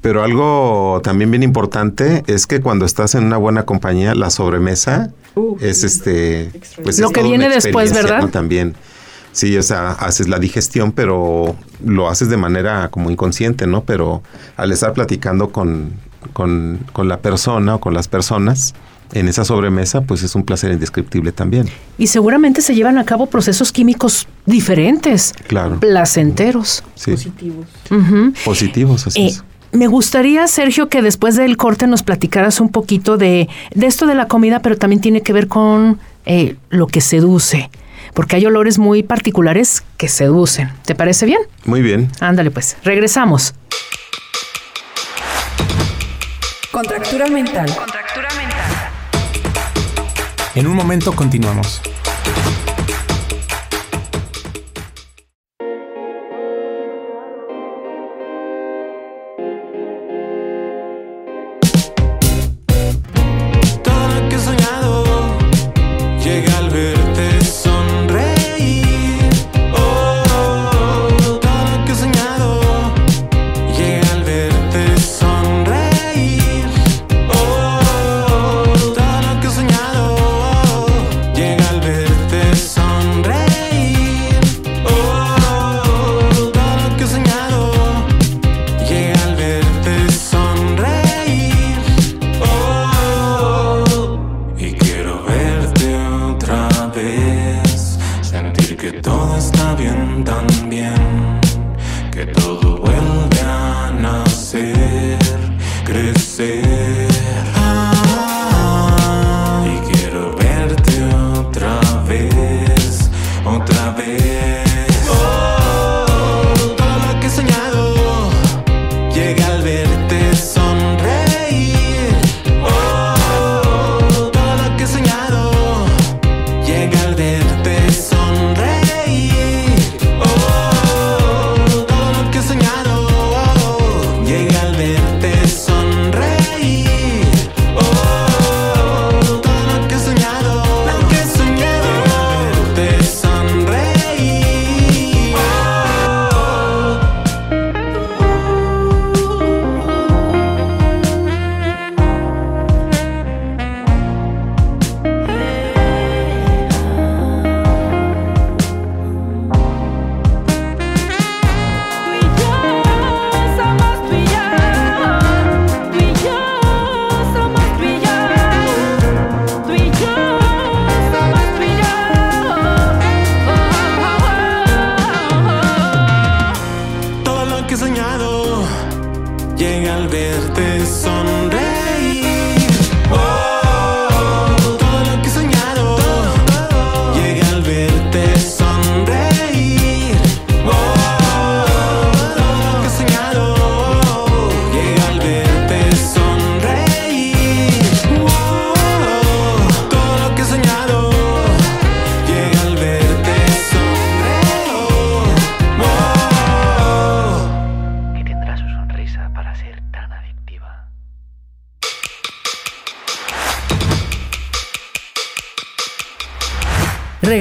Pero 0.00 0.22
algo 0.22 1.00
también 1.02 1.30
bien 1.30 1.42
importante 1.42 2.22
es 2.28 2.46
que 2.46 2.60
cuando 2.60 2.84
estás 2.84 3.16
en 3.16 3.24
una 3.24 3.36
buena 3.36 3.64
compañía, 3.64 4.14
la 4.14 4.30
sobremesa 4.30 5.10
Uh, 5.38 5.56
es 5.60 5.84
este, 5.84 6.50
pues 6.82 6.98
Lo 6.98 7.08
es 7.08 7.12
que 7.12 7.22
viene 7.22 7.48
después, 7.48 7.92
¿verdad? 7.92 8.20
¿no? 8.20 8.28
También. 8.28 8.74
Sí, 9.30 9.56
o 9.56 9.62
sea, 9.62 9.92
haces 9.92 10.26
la 10.26 10.38
digestión, 10.38 10.90
pero 10.90 11.54
lo 11.84 12.08
haces 12.08 12.28
de 12.28 12.36
manera 12.36 12.88
como 12.88 13.10
inconsciente, 13.10 13.66
¿no? 13.66 13.84
Pero 13.84 14.22
al 14.56 14.72
estar 14.72 14.94
platicando 14.94 15.50
con, 15.50 15.92
con, 16.32 16.80
con 16.92 17.08
la 17.08 17.18
persona 17.18 17.76
o 17.76 17.80
con 17.80 17.94
las 17.94 18.08
personas 18.08 18.74
en 19.14 19.26
esa 19.26 19.42
sobremesa, 19.44 20.02
pues 20.02 20.22
es 20.22 20.34
un 20.34 20.42
placer 20.44 20.70
indescriptible 20.70 21.32
también. 21.32 21.66
Y 21.96 22.08
seguramente 22.08 22.60
se 22.60 22.74
llevan 22.74 22.98
a 22.98 23.04
cabo 23.04 23.26
procesos 23.26 23.72
químicos 23.72 24.28
diferentes, 24.44 25.32
Claro. 25.46 25.80
placenteros. 25.80 26.84
Sí. 26.94 27.12
Positivos. 27.12 27.66
Positivos, 28.44 29.06
así 29.06 29.20
Eh, 29.22 29.26
es. 29.28 29.44
me 29.72 29.86
gustaría, 29.86 30.46
Sergio, 30.46 30.88
que 30.90 31.00
después 31.02 31.36
del 31.36 31.56
corte 31.56 31.86
nos 31.86 32.02
platicaras 32.02 32.60
un 32.60 32.68
poquito 32.68 33.16
de, 33.16 33.48
de 33.74 33.86
esto 33.86 34.06
de 34.06 34.14
la 34.14 34.28
comida, 34.28 34.60
pero 34.60 34.76
también 34.76 35.00
tiene 35.00 35.22
que 35.22 35.32
ver 35.32 35.48
con 35.48 35.98
eh, 36.26 36.56
lo 36.68 36.86
que 36.86 37.00
seduce, 37.00 37.70
porque 38.12 38.36
hay 38.36 38.44
olores 38.44 38.78
muy 38.78 39.02
particulares 39.02 39.82
que 39.96 40.08
seducen. 40.08 40.68
¿Te 40.84 40.94
parece 40.94 41.24
bien? 41.24 41.40
Muy 41.64 41.80
bien. 41.80 42.10
Ándale, 42.20 42.50
pues, 42.50 42.76
regresamos. 42.84 43.54
Contractura 46.78 47.26
mental. 47.26 47.68
En 50.54 50.68
un 50.68 50.76
momento 50.76 51.12
continuamos. 51.12 51.82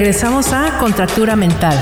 Regresamos 0.08 0.54
a 0.54 0.78
Contractura 0.80 1.36
Mental. 1.36 1.78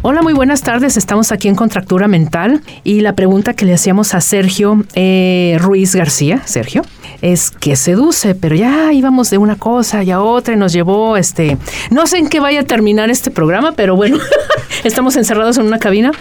Hola, 0.00 0.22
muy 0.22 0.32
buenas 0.32 0.62
tardes. 0.62 0.96
Estamos 0.96 1.30
aquí 1.30 1.46
en 1.46 1.54
Contractura 1.54 2.08
Mental 2.08 2.62
y 2.84 3.02
la 3.02 3.12
pregunta 3.12 3.52
que 3.52 3.66
le 3.66 3.74
hacíamos 3.74 4.14
a 4.14 4.22
Sergio 4.22 4.82
eh, 4.94 5.58
Ruiz 5.60 5.94
García, 5.94 6.40
Sergio, 6.46 6.80
es 7.20 7.50
que 7.50 7.76
seduce, 7.76 8.34
pero 8.34 8.56
ya 8.56 8.90
íbamos 8.94 9.28
de 9.28 9.36
una 9.36 9.56
cosa 9.56 10.02
y 10.02 10.10
a 10.10 10.22
otra 10.22 10.54
y 10.54 10.56
nos 10.56 10.72
llevó, 10.72 11.18
este, 11.18 11.58
no 11.90 12.06
sé 12.06 12.16
en 12.16 12.30
qué 12.30 12.40
vaya 12.40 12.60
a 12.60 12.64
terminar 12.64 13.10
este 13.10 13.30
programa, 13.30 13.72
pero 13.72 13.94
bueno, 13.94 14.16
estamos 14.84 15.16
encerrados 15.16 15.58
en 15.58 15.66
una 15.66 15.78
cabina, 15.78 16.12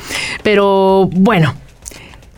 pero 0.43 1.07
bueno, 1.13 1.53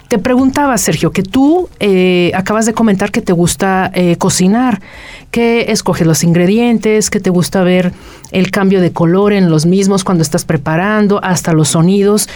te 0.10 0.18
preguntaba, 0.18 0.76
Sergio, 0.80 1.12
que 1.12 1.22
tú 1.22 1.70
eh, 1.80 2.32
acabas 2.34 2.66
de 2.66 2.74
comentar 2.74 3.12
que 3.12 3.22
te 3.22 3.32
gusta 3.32 3.92
eh, 3.94 4.16
cocinar, 4.18 4.82
que 5.30 5.72
escoges 5.72 6.08
los 6.08 6.24
ingredientes, 6.24 7.12
que 7.12 7.20
te 7.20 7.30
gusta 7.30 7.62
ver 7.62 7.94
el 8.32 8.50
cambio 8.50 8.82
de 8.82 8.92
color 8.92 9.34
en 9.34 9.52
los 9.52 9.68
mismos 9.68 10.04
cuando 10.04 10.24
estás 10.24 10.46
preparando, 10.46 11.24
hasta 11.24 11.54
los 11.54 11.70
sonidos. 11.70 12.28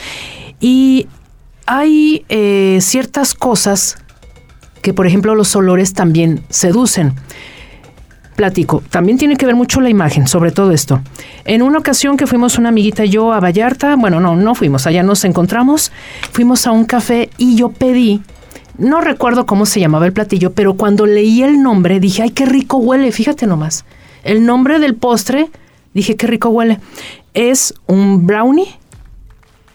Y 0.60 1.08
hay 1.66 2.26
eh, 2.30 2.78
ciertas 2.80 3.34
cosas 3.34 3.98
que, 4.84 4.94
por 4.94 5.08
ejemplo, 5.08 5.34
los 5.34 5.56
olores 5.56 5.94
también 5.94 6.44
seducen. 6.50 7.14
Platico. 8.36 8.84
También 8.90 9.18
tiene 9.18 9.36
que 9.36 9.46
ver 9.46 9.56
mucho 9.56 9.82
la 9.82 9.90
imagen, 9.90 10.28
sobre 10.28 10.52
todo 10.52 10.72
esto. 10.72 11.02
En 11.46 11.62
una 11.62 11.80
ocasión 11.80 12.18
que 12.18 12.28
fuimos 12.28 12.58
una 12.58 12.70
amiguita 12.70 13.06
y 13.06 13.10
yo 13.10 13.34
a 13.34 13.40
Vallarta, 13.40 13.96
bueno, 13.96 14.20
no, 14.20 14.36
no 14.36 14.56
fuimos, 14.56 14.88
allá 14.88 15.04
nos 15.04 15.24
encontramos, 15.26 15.92
fuimos 16.32 16.68
a 16.68 16.72
un 16.72 16.86
café 16.86 17.30
y 17.38 17.56
yo 17.56 17.70
pedí, 17.70 18.22
no 18.78 19.02
recuerdo 19.02 19.46
cómo 19.46 19.66
se 19.66 19.80
llamaba 19.80 20.06
el 20.06 20.14
platillo, 20.14 20.52
pero 20.54 20.76
cuando 20.76 21.06
leí 21.06 21.44
el 21.44 21.62
nombre 21.62 22.00
dije, 22.00 22.24
ay, 22.24 22.32
qué 22.32 22.46
rico 22.46 22.78
huele, 22.78 23.12
fíjate 23.12 23.48
nomás. 23.48 23.86
El 24.24 24.46
nombre 24.46 24.80
del 24.80 24.96
postre, 24.96 25.50
dije, 25.94 26.16
qué 26.16 26.28
rico 26.28 26.50
huele. 26.50 26.80
Es 27.34 27.74
un 27.88 28.26
brownie 28.26 28.78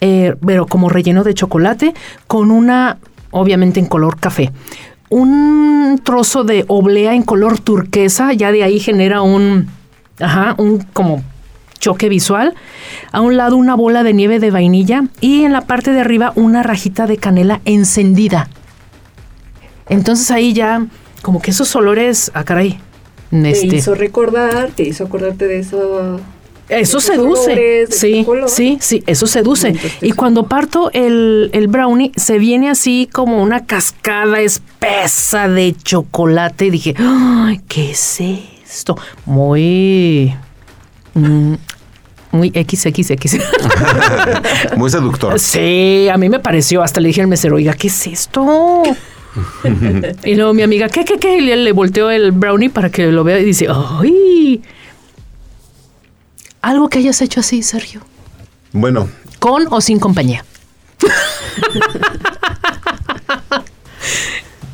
eh, 0.00 0.36
pero 0.44 0.66
como 0.66 0.88
relleno 0.88 1.24
de 1.24 1.34
chocolate, 1.34 1.94
con 2.26 2.50
una, 2.50 2.98
obviamente 3.30 3.80
en 3.80 3.86
color 3.86 4.18
café, 4.20 4.52
un 5.10 6.00
trozo 6.02 6.44
de 6.44 6.64
oblea 6.68 7.14
en 7.14 7.22
color 7.22 7.58
turquesa, 7.58 8.32
ya 8.32 8.52
de 8.52 8.62
ahí 8.62 8.80
genera 8.80 9.22
un, 9.22 9.68
ajá, 10.20 10.54
un 10.58 10.80
como 10.92 11.22
choque 11.78 12.08
visual. 12.08 12.54
A 13.12 13.20
un 13.20 13.36
lado 13.36 13.56
una 13.56 13.74
bola 13.74 14.02
de 14.02 14.12
nieve 14.12 14.40
de 14.40 14.50
vainilla 14.50 15.04
y 15.20 15.44
en 15.44 15.52
la 15.52 15.62
parte 15.62 15.92
de 15.92 16.00
arriba 16.00 16.32
una 16.34 16.62
rajita 16.62 17.06
de 17.06 17.16
canela 17.16 17.60
encendida. 17.64 18.48
Entonces 19.88 20.30
ahí 20.30 20.52
ya, 20.52 20.86
como 21.22 21.40
que 21.40 21.50
esos 21.50 21.74
olores, 21.76 22.30
ah, 22.34 22.44
caray. 22.44 22.78
Te 23.30 23.50
Este, 23.50 23.76
hizo 23.76 23.94
recordar, 23.94 24.70
te 24.74 24.82
hizo 24.84 25.04
acordarte 25.04 25.46
de 25.46 25.58
eso. 25.60 26.20
Eso 26.68 27.00
seduce. 27.00 27.86
sí, 27.90 28.26
sí, 28.46 28.78
sí, 28.80 29.02
eso 29.06 29.26
seduce. 29.26 29.74
Y 30.02 30.12
cuando 30.12 30.46
parto 30.46 30.90
el, 30.92 31.50
el 31.52 31.68
brownie, 31.68 32.12
se 32.16 32.38
viene 32.38 32.68
así 32.70 33.08
como 33.10 33.42
una 33.42 33.64
cascada 33.64 34.40
espesa 34.40 35.48
de 35.48 35.74
chocolate. 35.82 36.66
Y 36.66 36.70
dije, 36.70 36.94
¡ay, 36.98 37.60
qué 37.68 37.92
es 37.92 38.20
esto! 38.20 38.96
Muy. 39.24 40.34
mm, 41.14 41.54
muy 42.30 42.50
XXX. 42.50 43.38
Muy 44.76 44.90
seductor. 44.90 45.38
sí, 45.38 46.08
a 46.12 46.18
mí 46.18 46.28
me 46.28 46.38
pareció. 46.38 46.82
Hasta 46.82 47.00
le 47.00 47.08
dije 47.08 47.22
al 47.22 47.26
mesero, 47.26 47.56
oiga, 47.56 47.72
¿qué 47.72 47.88
es 47.88 48.06
esto? 48.06 48.82
y 50.24 50.34
luego 50.34 50.52
mi 50.52 50.62
amiga, 50.62 50.88
¿qué, 50.88 51.04
qué, 51.06 51.18
qué? 51.18 51.38
Y 51.38 51.40
le, 51.40 51.56
le 51.56 51.72
volteó 51.72 52.10
el 52.10 52.32
brownie 52.32 52.68
para 52.68 52.90
que 52.90 53.06
lo 53.10 53.24
vea 53.24 53.38
y 53.38 53.44
dice, 53.44 53.66
¡ay! 53.70 54.60
Algo 56.68 56.90
que 56.90 56.98
hayas 56.98 57.22
hecho 57.22 57.40
así, 57.40 57.62
Sergio. 57.62 58.02
Bueno, 58.72 59.08
¿Con 59.38 59.68
o 59.70 59.80
sin 59.80 59.98
compañía? 59.98 60.44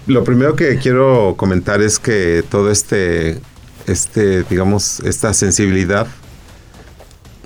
lo 0.08 0.24
primero 0.24 0.56
que 0.56 0.76
quiero 0.78 1.34
comentar 1.36 1.82
es 1.82 2.00
que 2.00 2.42
todo 2.50 2.72
este, 2.72 3.38
este, 3.86 4.42
digamos, 4.42 4.98
esta 5.00 5.32
sensibilidad 5.34 6.08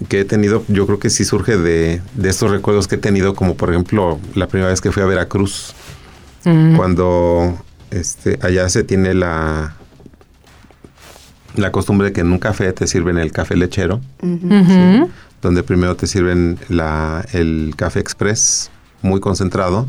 que 0.09 0.21
he 0.21 0.25
tenido, 0.25 0.65
yo 0.69 0.87
creo 0.87 0.99
que 0.99 1.11
sí 1.11 1.27
surge 1.27 1.59
de, 1.59 2.01
de 2.15 2.29
estos 2.31 2.51
recuerdos 2.51 2.89
que 2.89 2.95
he 2.95 2.99
tenido, 2.99 3.35
como 3.35 3.55
por 3.55 3.69
ejemplo 3.69 4.19
la 4.35 4.47
primera 4.47 4.71
vez 4.71 4.81
que 4.81 4.91
fui 4.93 5.03
a 5.03 5.07
Veracruz, 5.07 5.75
cuando 6.75 7.63
este, 7.91 8.39
allá 8.41 8.67
se 8.71 8.83
tiene 8.83 9.13
la, 9.13 9.77
la 11.59 11.73
costumbre 11.73 12.09
de 12.09 12.13
que 12.13 12.21
en 12.21 12.33
un 12.33 12.39
café 12.39 12.73
te 12.73 12.87
sirven 12.87 13.19
el 13.19 13.33
café 13.33 13.57
lechero, 13.57 14.01
donde 15.43 15.63
primero 15.63 15.97
te 15.97 16.07
sirven 16.07 16.59
la, 16.69 17.25
el 17.33 17.75
café 17.77 18.01
express 18.01 18.71
muy 19.03 19.21
concentrado 19.21 19.87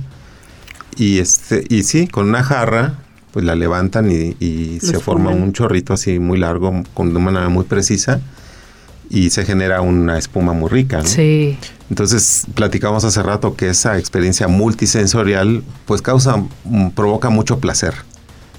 y 0.96 1.20
este 1.20 1.64
y 1.70 1.84
sí 1.84 2.08
con 2.08 2.30
una 2.30 2.44
jarra 2.44 2.96
pues 3.32 3.46
la 3.46 3.56
levantan 3.56 4.10
y, 4.12 4.80
se 4.80 5.00
forma 5.00 5.30
un 5.30 5.54
chorrito 5.54 5.94
así 5.94 6.20
muy 6.20 6.40
largo 6.40 6.84
con 6.94 7.14
de 7.14 7.20
manera 7.20 7.50
muy 7.50 7.64
precisa 7.64 8.20
y 9.10 9.30
se 9.30 9.46
genera 9.46 9.82
una 9.82 10.18
espuma 10.18 10.54
muy 10.54 10.70
rica 10.70 10.98
¿no? 10.98 11.08
Sí. 11.08 11.58
entonces 11.90 12.46
platicamos 12.54 13.04
hace 13.04 13.22
rato 13.24 13.56
que 13.56 13.70
esa 13.70 13.98
experiencia 13.98 14.48
multisensorial 14.48 15.64
pues 15.86 16.02
causa 16.02 16.38
mm, 16.66 16.90
provoca 16.90 17.30
mucho 17.30 17.60
placer 17.60 17.94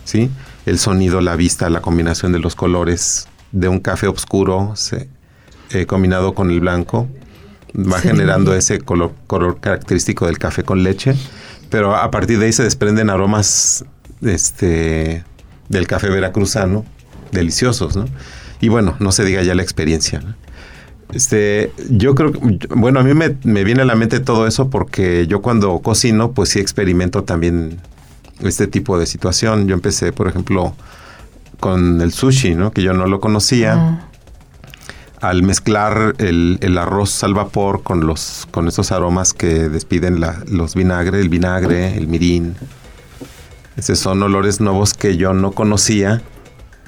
sí 0.05 0.31
el 0.67 0.79
sonido 0.79 1.21
la 1.21 1.37
vista 1.37 1.71
la 1.71 1.81
combinación 1.81 2.33
de 2.33 2.39
los 2.39 2.55
colores 2.55 3.29
de 3.53 3.69
un 3.69 3.81
café 3.81 4.07
oscuro 4.07 4.73
se- 4.77 5.09
eh, 5.71 5.87
combinado 5.87 6.35
con 6.35 6.51
el 6.51 6.61
blanco 6.61 7.09
va 7.77 8.01
Sí. 8.01 8.09
generando 8.09 8.55
ese 8.55 8.81
color, 8.81 9.13
color 9.27 9.61
característico 9.61 10.27
del 10.27 10.39
café 10.39 10.63
con 10.65 10.83
leche, 10.83 11.15
pero 11.71 11.95
a 11.97 12.11
partir 12.11 12.39
de 12.41 12.47
ahí 12.47 12.53
se 12.53 12.65
desprenden 12.65 13.11
aromas 13.11 13.85
este, 14.23 15.25
del 15.69 15.87
café 15.87 16.09
veracruzano, 16.11 16.85
deliciosos, 17.33 17.97
¿no? 17.97 18.07
Y 18.61 18.69
bueno, 18.69 18.97
no 18.99 19.13
se 19.13 19.25
diga 19.25 19.43
ya 19.43 19.55
la 19.55 19.63
experiencia, 19.63 20.21
¿no? 20.21 20.35
Este, 21.13 21.73
yo 21.89 22.15
creo 22.15 22.33
que, 22.33 22.39
bueno, 22.77 23.01
a 23.01 23.03
mí 23.03 23.15
me, 23.15 23.37
me 23.45 23.65
viene 23.65 23.83
a 23.83 23.85
la 23.85 23.95
mente 23.97 24.21
todo 24.21 24.47
eso 24.47 24.69
porque 24.71 25.27
yo 25.27 25.41
cuando 25.43 25.79
cocino, 25.81 26.33
pues 26.33 26.51
sí 26.51 26.61
experimento 26.61 27.25
también 27.25 27.81
este 28.43 28.67
tipo 28.67 28.99
de 28.99 29.07
situación. 29.07 29.67
Yo 29.69 29.75
empecé, 29.75 30.13
por 30.13 30.29
ejemplo, 30.29 30.75
con 31.61 32.01
el 32.01 32.13
sushi, 32.13 32.55
¿no? 32.55 32.71
Que 32.73 32.83
yo 32.83 32.93
no 32.95 33.07
lo 33.07 33.21
conocía 33.21 33.75
Ah. 33.75 34.07
al 35.21 35.43
mezclar 35.43 36.15
el, 36.19 36.59
el 36.63 36.79
arroz 36.79 37.23
al 37.25 37.35
vapor 37.35 37.83
con 37.83 38.07
los 38.07 38.49
con 38.51 38.67
esos 38.69 38.91
aromas 38.93 39.35
que 39.35 39.69
despiden 39.69 40.19
la- 40.21 40.43
los 40.49 40.75
vinagre, 40.75 41.21
el 41.21 41.29
vinagre, 41.29 41.97
el 41.99 42.09
mirín. 42.09 42.57
Esos 43.77 43.99
son 43.99 44.23
olores 44.23 44.61
nuevos 44.61 44.95
que 44.95 45.17
yo 45.19 45.33
no 45.35 45.53
conocía 45.53 46.23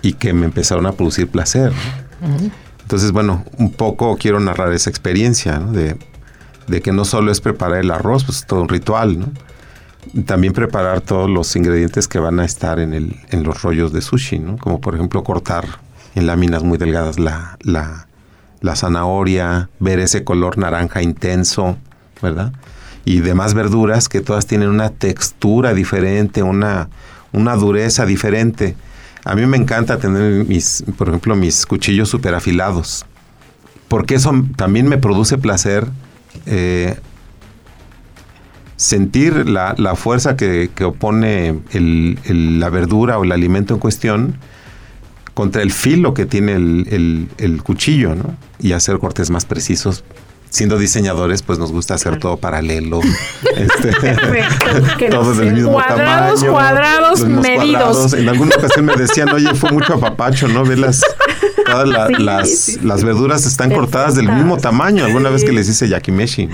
y 0.02 0.14
que 0.14 0.32
me 0.32 0.46
empezaron 0.46 0.86
a 0.86 0.92
producir 0.92 1.28
placer. 1.28 1.72
¿no? 2.20 2.50
Entonces, 2.82 3.12
bueno, 3.12 3.44
un 3.58 3.70
poco 3.72 4.16
quiero 4.16 4.40
narrar 4.40 4.72
esa 4.72 4.90
experiencia, 4.90 5.58
¿no? 5.58 5.72
De, 5.72 5.96
de 6.68 6.80
que 6.82 6.92
no 6.92 7.04
solo 7.04 7.30
es 7.32 7.40
preparar 7.40 7.78
el 7.78 7.90
arroz, 7.90 8.24
pues 8.24 8.38
es 8.38 8.46
todo 8.46 8.62
un 8.62 8.68
ritual, 8.68 9.18
¿no? 9.20 9.26
También 10.26 10.52
preparar 10.52 11.00
todos 11.00 11.30
los 11.30 11.54
ingredientes 11.56 12.08
que 12.08 12.18
van 12.18 12.40
a 12.40 12.44
estar 12.44 12.80
en, 12.80 12.92
el, 12.92 13.16
en 13.30 13.44
los 13.44 13.62
rollos 13.62 13.92
de 13.92 14.02
sushi, 14.02 14.38
¿no? 14.38 14.58
Como 14.58 14.80
por 14.80 14.94
ejemplo 14.94 15.22
cortar 15.22 15.64
en 16.14 16.26
láminas 16.26 16.62
muy 16.62 16.76
delgadas 16.76 17.18
la, 17.18 17.56
la, 17.60 18.08
la 18.60 18.76
zanahoria, 18.76 19.68
ver 19.78 20.00
ese 20.00 20.24
color 20.24 20.58
naranja 20.58 21.02
intenso, 21.02 21.76
¿verdad? 22.20 22.52
Y 23.04 23.20
demás 23.20 23.54
verduras 23.54 24.08
que 24.08 24.20
todas 24.20 24.46
tienen 24.46 24.68
una 24.68 24.90
textura 24.90 25.74
diferente, 25.74 26.42
una, 26.42 26.88
una 27.32 27.56
dureza 27.56 28.06
diferente. 28.06 28.76
A 29.24 29.34
mí 29.34 29.46
me 29.46 29.56
encanta 29.56 29.98
tener 29.98 30.44
mis, 30.44 30.84
por 30.98 31.08
ejemplo, 31.08 31.36
mis 31.36 31.64
cuchillos 31.66 32.08
super 32.08 32.34
afilados. 32.34 33.06
Porque 33.88 34.14
eso 34.14 34.32
también 34.56 34.88
me 34.88 34.98
produce 34.98 35.38
placer 35.38 35.86
eh, 36.46 36.98
sentir 38.82 39.48
la, 39.48 39.74
la 39.78 39.94
fuerza 39.94 40.36
que, 40.36 40.68
que 40.74 40.82
opone 40.84 41.60
el- 41.72 42.18
el- 42.24 42.58
la 42.58 42.68
verdura 42.68 43.16
o 43.18 43.22
el 43.24 43.30
alimento 43.30 43.74
en 43.74 43.80
cuestión 43.80 44.38
contra 45.34 45.62
el 45.62 45.70
filo 45.70 46.14
que 46.14 46.26
tiene 46.26 46.54
el, 46.54 47.28
el- 47.38 47.62
cuchillo, 47.62 48.14
¿no? 48.16 48.36
Y 48.58 48.72
hacer 48.72 48.98
cortes 48.98 49.30
más 49.30 49.44
precisos. 49.44 50.02
Siendo 50.50 50.78
diseñadores, 50.78 51.40
pues 51.42 51.58
nos 51.58 51.70
gusta 51.72 51.94
hacer 51.94 52.18
todo 52.18 52.36
paralelo. 52.36 53.00
este, 53.56 53.90
Que 54.98 55.08
no 55.08 55.20
todo 55.20 55.34
del 55.34 55.54
mismo 55.54 55.72
cuadrados, 55.72 56.40
tamaño. 56.40 56.52
cuadrados, 56.52 57.20
medidos. 57.24 57.54
cuadrados. 57.72 58.12
En 58.14 58.28
alguna 58.28 58.56
ocasión 58.56 58.84
me 58.84 58.96
decían, 58.96 59.28
oye, 59.30 59.54
fue 59.54 59.70
mucho 59.70 59.94
apapacho, 59.94 60.48
¿no? 60.48 60.64
Ve 60.64 60.76
las, 60.76 61.00
todas 61.64 61.88
la- 61.88 62.08
Sí, 62.08 62.14
las, 62.18 62.50
sí, 62.50 62.78
las 62.82 63.02
verduras 63.04 63.46
están 63.46 63.70
cortadas 63.70 64.14
del 64.16 64.28
mismo 64.30 64.58
tamaño. 64.58 65.04
Alguna 65.06 65.30
vez 65.30 65.44
que 65.44 65.52
les 65.52 65.68
hice 65.68 65.88
yakimeshi. 65.88 66.48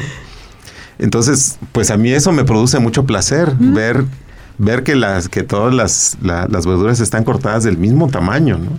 Entonces, 0.98 1.58
pues 1.72 1.90
a 1.90 1.96
mí 1.96 2.10
eso 2.12 2.32
me 2.32 2.44
produce 2.44 2.78
mucho 2.80 3.04
placer, 3.06 3.52
ver, 3.58 4.04
ver 4.58 4.82
que 4.82 4.96
las, 4.96 5.28
que 5.28 5.44
todas 5.44 5.72
las, 5.72 6.16
la- 6.20 6.48
las 6.50 6.66
verduras 6.66 6.98
están 6.98 7.22
cortadas 7.22 7.62
del 7.62 7.78
mismo 7.78 8.08
tamaño, 8.08 8.58
¿no? 8.58 8.70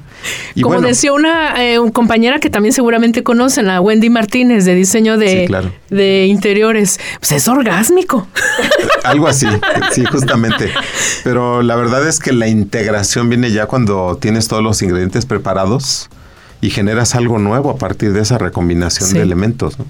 Y 0.53 0.61
Como 0.63 0.75
bueno, 0.75 0.89
decía 0.89 1.13
una 1.13 1.63
eh, 1.63 1.79
un 1.79 1.91
compañera 1.91 2.39
que 2.39 2.49
también 2.49 2.73
seguramente 2.73 3.23
conocen, 3.23 3.67
la 3.67 3.79
Wendy 3.79 4.09
Martínez, 4.09 4.65
de 4.65 4.75
diseño 4.75 5.17
de, 5.17 5.41
Sí, 5.43 5.47
claro. 5.47 5.71
de 5.89 6.25
interiores, 6.25 6.99
pues 7.19 7.31
es 7.31 7.47
orgásmico. 7.47 8.27
Algo 9.05 9.27
así, 9.27 9.47
sí, 9.93 10.03
justamente. 10.05 10.69
Pero 11.23 11.61
la 11.61 11.77
verdad 11.77 12.05
es 12.05 12.19
que 12.19 12.33
la 12.33 12.49
integración 12.49 13.29
viene 13.29 13.51
ya 13.51 13.65
cuando 13.65 14.17
tienes 14.19 14.49
todos 14.49 14.61
los 14.61 14.81
ingredientes 14.81 15.25
preparados 15.25 16.09
y 16.61 16.71
generas 16.71 17.15
algo 17.15 17.39
nuevo 17.39 17.69
a 17.69 17.77
partir 17.77 18.11
de 18.11 18.19
esa 18.19 18.37
recombinación 18.37 19.07
Sí. 19.07 19.15
de 19.15 19.21
elementos. 19.21 19.79
¿no? 19.79 19.85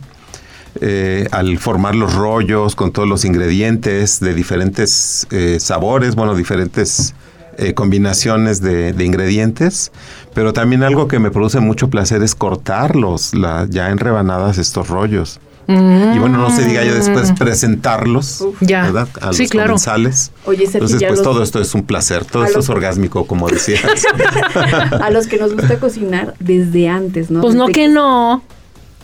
Eh, 0.81 1.27
al 1.31 1.57
formar 1.57 1.93
los 1.95 2.13
rollos 2.13 2.75
con 2.75 2.91
todos 2.93 3.07
los 3.07 3.25
ingredientes 3.25 4.19
de 4.21 4.33
diferentes 4.33 5.27
eh, 5.29 5.57
sabores, 5.59 6.15
bueno, 6.15 6.35
diferentes 6.35 7.13
eh, 7.57 7.73
combinaciones 7.73 8.61
de, 8.61 8.93
de 8.93 9.03
ingredientes, 9.03 9.91
pero 10.33 10.53
también 10.53 10.83
algo 10.83 11.09
que 11.09 11.19
me 11.19 11.31
produce 11.31 11.59
mucho 11.59 11.89
placer 11.89 12.23
es 12.23 12.33
cortarlos 12.33 13.33
la- 13.35 13.67
ya 13.69 13.89
en 13.89 13.97
rebanadas 13.97 14.57
estos 14.57 14.87
rollos 14.87 15.39
Mm. 15.71 16.15
Y 16.15 16.17
bueno, 16.19 16.39
no 16.39 16.49
se 16.49 16.65
diga 16.65 16.83
ya 16.83 16.95
después 16.95 17.31
presentarlos, 17.33 18.43
Ya. 18.59 18.81
¿verdad? 18.85 19.07
A 19.21 19.33
Sí, 19.33 19.43
los 19.43 19.51
claro. 19.51 19.67
comensales. 19.67 20.31
Oye, 20.45 20.61
Sergio, 20.65 20.79
Entonces, 20.79 20.99
pues 21.07 21.19
los- 21.19 21.21
todo 21.21 21.43
esto 21.43 21.61
es 21.61 21.75
un 21.75 21.83
placer, 21.83 22.25
todo 22.25 22.41
a 22.41 22.47
esto 22.47 22.57
los- 22.57 22.65
es 22.65 22.69
orgásmico, 22.71 23.27
como 23.27 23.47
decías. 23.47 23.83
a 24.99 25.11
los 25.11 25.27
que 25.27 25.37
nos 25.37 25.53
gusta 25.53 25.79
cocinar 25.79 26.33
desde 26.39 26.89
antes, 26.89 27.29
¿no? 27.29 27.41
Pues 27.41 27.53
no 27.53 27.67
que 27.67 27.87
no. 27.87 28.41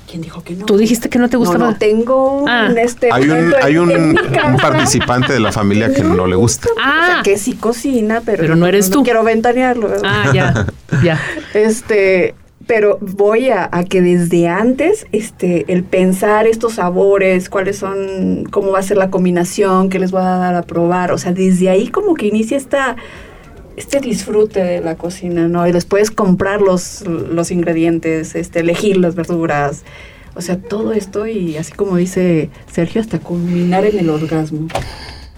¿Quién 0.09 0.21
dijo 0.21 0.43
que 0.43 0.53
no? 0.53 0.65
Tú 0.65 0.77
dijiste 0.77 1.09
que 1.09 1.17
no 1.19 1.27
te 1.29 1.35
No, 1.37 1.39
gustaba. 1.39 1.71
no, 1.71 1.77
tengo 1.77 2.41
un, 2.43 2.49
Ah. 2.49 2.71
este, 2.77 3.09
hay 3.11 3.27
un, 3.29 3.53
hay 3.61 3.77
un, 3.77 3.91
un 3.91 4.57
participante 4.61 5.33
de 5.33 5.39
la 5.39 5.51
familia 5.51 5.91
que 5.93 6.03
no 6.03 6.27
le 6.27 6.35
gusta. 6.35 6.67
O 6.71 6.73
sea, 6.75 7.19
Ah, 7.19 7.21
que 7.23 7.37
sí 7.37 7.53
cocina, 7.53 8.21
pero, 8.25 8.39
Pero 8.41 8.55
no 8.55 8.67
eres 8.67 8.89
tú. 8.89 9.03
quiero 9.03 9.23
ventanearlo. 9.23 9.89
¿verdad? 9.89 10.03
ah, 10.05 10.31
ya, 10.33 10.65
ya. 11.03 11.19
Este, 11.53 12.35
pero 12.67 12.97
voy 13.01 13.49
a, 13.49 13.69
a 13.71 13.83
que 13.83 14.01
desde 14.01 14.47
antes, 14.47 15.05
este, 15.11 15.65
el 15.71 15.83
pensar 15.83 16.47
estos 16.47 16.73
sabores, 16.73 17.49
cuáles 17.49 17.77
son, 17.77 18.45
cómo 18.51 18.71
va 18.71 18.79
a 18.79 18.83
ser 18.83 18.97
la 18.97 19.09
combinación, 19.11 19.89
qué 19.89 19.99
les 19.99 20.11
voy 20.11 20.21
a 20.21 20.25
dar 20.25 20.55
a 20.55 20.61
probar, 20.63 21.11
o 21.11 21.17
sea, 21.19 21.31
desde 21.31 21.69
ahí 21.69 21.87
como 21.89 22.15
que 22.15 22.25
inicia 22.27 22.57
esta, 22.57 22.95
este 23.75 23.99
disfrute 23.99 24.63
de 24.63 24.81
la 24.81 24.95
cocina, 24.95 25.47
¿no? 25.47 25.67
Y 25.67 25.71
después 25.71 26.11
comprar 26.11 26.61
los, 26.61 27.01
los 27.07 27.51
ingredientes, 27.51 28.35
este, 28.35 28.59
elegir 28.61 28.97
las 28.97 29.15
verduras, 29.15 29.83
o 30.35 30.41
sea, 30.41 30.57
todo 30.57 30.93
esto 30.93 31.27
y 31.27 31.57
así 31.57 31.71
como 31.73 31.95
dice 31.97 32.49
Sergio, 32.71 33.01
hasta 33.01 33.19
culminar 33.19 33.85
en 33.85 33.99
el 33.99 34.09
orgasmo. 34.09 34.67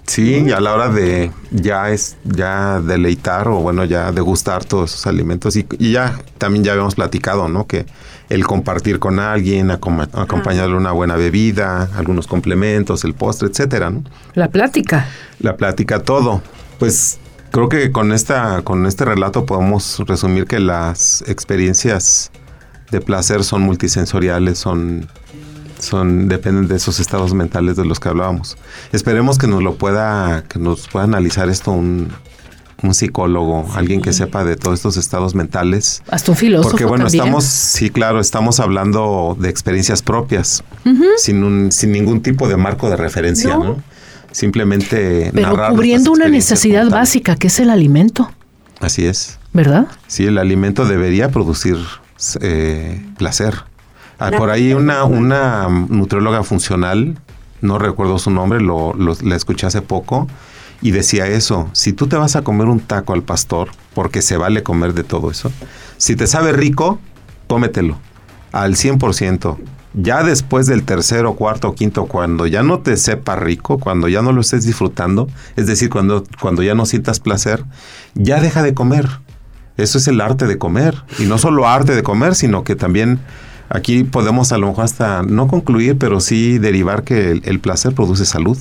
Sí, 0.05 0.43
y 0.47 0.51
a 0.51 0.61
la 0.61 0.73
hora 0.73 0.87
de 0.89 1.31
ya 1.51 1.91
es 1.91 2.15
ya 2.23 2.79
deleitar 2.79 3.49
o 3.49 3.57
bueno, 3.57 3.83
ya 3.83 4.11
degustar 4.13 4.63
todos 4.63 4.93
esos 4.93 5.05
alimentos 5.05 5.55
y, 5.57 5.67
y 5.79 5.91
ya 5.91 6.17
también 6.37 6.63
ya 6.63 6.71
habíamos 6.71 6.95
platicado, 6.95 7.49
¿no? 7.49 7.67
Que 7.67 7.85
el 8.29 8.45
compartir 8.45 8.99
con 8.99 9.19
alguien, 9.19 9.69
acoma- 9.69 10.09
acompañarle 10.13 10.75
una 10.75 10.93
buena 10.93 11.17
bebida, 11.17 11.89
algunos 11.95 12.25
complementos, 12.25 13.03
el 13.03 13.13
postre, 13.15 13.49
etcétera, 13.49 13.89
¿no? 13.89 14.03
La 14.33 14.47
plática. 14.47 15.07
La 15.39 15.57
plática, 15.57 16.01
todo. 16.01 16.41
Pues 16.79 17.19
creo 17.51 17.69
que 17.69 17.91
con 17.91 18.11
esta 18.11 18.61
con 18.63 18.85
este 18.85 19.05
relato 19.05 19.45
podemos 19.45 19.99
resumir 20.05 20.45
que 20.45 20.59
las 20.59 21.23
experiencias 21.27 22.31
de 22.91 23.01
placer 23.01 23.43
son 23.43 23.61
multisensoriales, 23.63 24.57
son 24.57 25.07
son 25.79 26.27
dependen 26.27 26.67
de 26.67 26.75
esos 26.75 26.99
estados 26.99 27.33
mentales 27.33 27.75
de 27.75 27.85
los 27.85 27.99
que 27.99 28.09
hablábamos. 28.09 28.57
Esperemos 28.91 29.37
que 29.37 29.47
nos 29.47 29.61
lo 29.61 29.75
pueda 29.75 30.43
que 30.49 30.59
nos 30.59 30.87
pueda 30.87 31.05
analizar 31.05 31.49
esto 31.49 31.71
un 31.71 32.09
un 32.83 32.93
psicólogo, 32.93 33.67
alguien 33.73 34.03
que 34.03 34.13
sepa 34.13 34.43
de 34.45 34.55
todos 34.55 34.77
estos 34.77 34.97
estados 34.97 35.33
mentales. 35.33 36.03
Hasta 36.11 36.29
un 36.31 36.37
filósofo 36.37 36.69
Porque 36.69 36.85
bueno, 36.85 37.05
también. 37.05 37.23
estamos, 37.23 37.43
sí, 37.45 37.89
claro, 37.89 38.19
estamos 38.19 38.59
hablando 38.59 39.35
de 39.39 39.49
experiencias 39.49 40.03
propias, 40.03 40.63
sin, 41.17 41.43
un, 41.43 41.71
sin 41.71 41.91
ningún 41.91 42.21
tipo 42.21 42.47
de 42.47 42.55
marco 42.55 42.87
de 42.91 42.95
referencia, 42.95 43.57
No. 43.57 43.63
¿no? 43.63 43.83
Simplemente 44.37 45.31
Pero 45.33 45.49
narrar 45.49 45.71
cubriendo 45.71 46.11
una 46.11 46.27
necesidad 46.27 46.87
básica, 46.91 47.35
que 47.35 47.47
es 47.47 47.59
el 47.59 47.71
alimento, 47.71 48.29
Así 48.79 49.03
es. 49.03 49.39
¿verdad? 49.51 49.87
Sí, 50.05 50.25
el 50.27 50.37
alimento 50.37 50.85
debería 50.85 51.29
producir 51.31 51.75
eh, 52.41 53.03
placer. 53.17 53.55
Ah, 54.19 54.29
por 54.37 54.51
ahí 54.51 54.73
una, 54.73 55.05
una 55.05 55.67
nutrióloga 55.69 56.43
funcional, 56.43 57.17
no 57.61 57.79
recuerdo 57.79 58.19
su 58.19 58.29
nombre, 58.29 58.61
lo, 58.61 58.93
lo- 58.93 59.17
la 59.23 59.35
escuché 59.35 59.65
hace 59.65 59.81
poco, 59.81 60.27
y 60.83 60.91
decía 60.91 61.25
eso, 61.25 61.67
si 61.73 61.91
tú 61.91 62.05
te 62.05 62.15
vas 62.15 62.35
a 62.35 62.43
comer 62.43 62.67
un 62.67 62.79
taco 62.79 63.13
al 63.13 63.23
pastor, 63.23 63.69
porque 63.95 64.21
se 64.21 64.37
vale 64.37 64.61
comer 64.61 64.93
de 64.93 65.03
todo 65.03 65.31
eso, 65.31 65.51
si 65.97 66.15
te 66.15 66.27
sabe 66.27 66.51
rico, 66.51 66.99
cómetelo 67.47 67.97
al 68.51 68.75
100%. 68.75 69.57
Ya 69.99 70.21
después 70.21 70.67
del 70.67 70.83
tercero, 70.83 71.33
cuarto, 71.33 71.73
quinto, 71.73 72.05
cuando 72.05 72.45
ya 72.45 72.61
no 72.61 72.79
te 72.79 72.97
sepa 72.97 73.35
rico, 73.35 73.79
cuando 73.79 74.07
ya 74.07 74.21
no 74.21 74.31
lo 74.31 74.41
estés 74.41 74.63
disfrutando, 74.63 75.27
es 75.55 75.65
decir, 75.65 75.89
cuando, 75.89 76.23
cuando 76.39 76.61
ya 76.61 76.75
no 76.75 76.85
sientas 76.85 77.19
placer, 77.19 77.63
ya 78.13 78.39
deja 78.39 78.61
de 78.61 78.75
comer. 78.75 79.09
Eso 79.75 79.97
es 79.97 80.07
el 80.07 80.21
arte 80.21 80.45
de 80.45 80.59
comer. 80.59 80.95
Y 81.17 81.23
no 81.23 81.39
solo 81.39 81.67
arte 81.67 81.95
de 81.95 82.03
comer, 82.03 82.35
sino 82.35 82.63
que 82.63 82.75
también 82.75 83.19
aquí 83.69 84.03
podemos 84.03 84.51
a 84.51 84.59
lo 84.59 84.67
mejor 84.67 84.85
hasta 84.85 85.23
no 85.23 85.47
concluir, 85.47 85.97
pero 85.97 86.19
sí 86.19 86.59
derivar 86.59 87.03
que 87.03 87.31
el, 87.31 87.41
el 87.45 87.59
placer 87.59 87.95
produce 87.95 88.25
salud. 88.25 88.57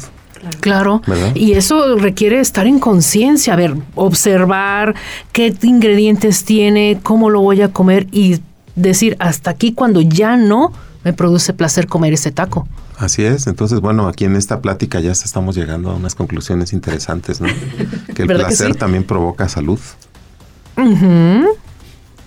Claro. 0.61 1.03
¿Verdad? 1.07 1.35
Y 1.35 1.53
eso 1.53 1.97
requiere 1.97 2.41
estar 2.41 2.67
en 2.67 2.79
conciencia, 2.79 3.53
a 3.53 3.57
ver, 3.57 3.75
observar 3.95 4.95
qué 5.33 5.55
ingredientes 5.63 6.45
tiene, 6.45 6.99
cómo 7.03 7.29
lo 7.29 7.43
voy 7.43 7.61
a 7.61 7.73
comer 7.73 8.07
y 8.11 8.41
decir 8.75 9.17
hasta 9.19 9.51
aquí 9.51 9.73
cuando 9.73 10.01
ya 10.01 10.37
no 10.37 10.73
me 11.07 11.13
produce 11.13 11.53
placer 11.53 11.87
comer 11.87 12.13
ese 12.15 12.33
taco. 12.33 12.67
Así 12.99 13.25
es. 13.25 13.47
Entonces, 13.47 13.79
bueno, 13.81 14.09
aquí 14.09 14.25
en 14.25 14.35
esta 14.35 14.61
plática 14.61 14.99
ya 14.99 15.13
estamos 15.13 15.55
llegando 15.55 15.93
a 15.93 15.95
unas 15.95 16.17
conclusiones 16.17 16.73
interesantes, 16.73 17.41
¿no? 17.41 17.47
Que 18.17 18.23
el 18.23 18.29
¿Verdad 18.29 18.47
que 18.49 18.57
placer 18.57 18.73
sí? 18.73 18.79
también 18.79 19.05
provoca 19.05 19.49
salud. 19.49 19.79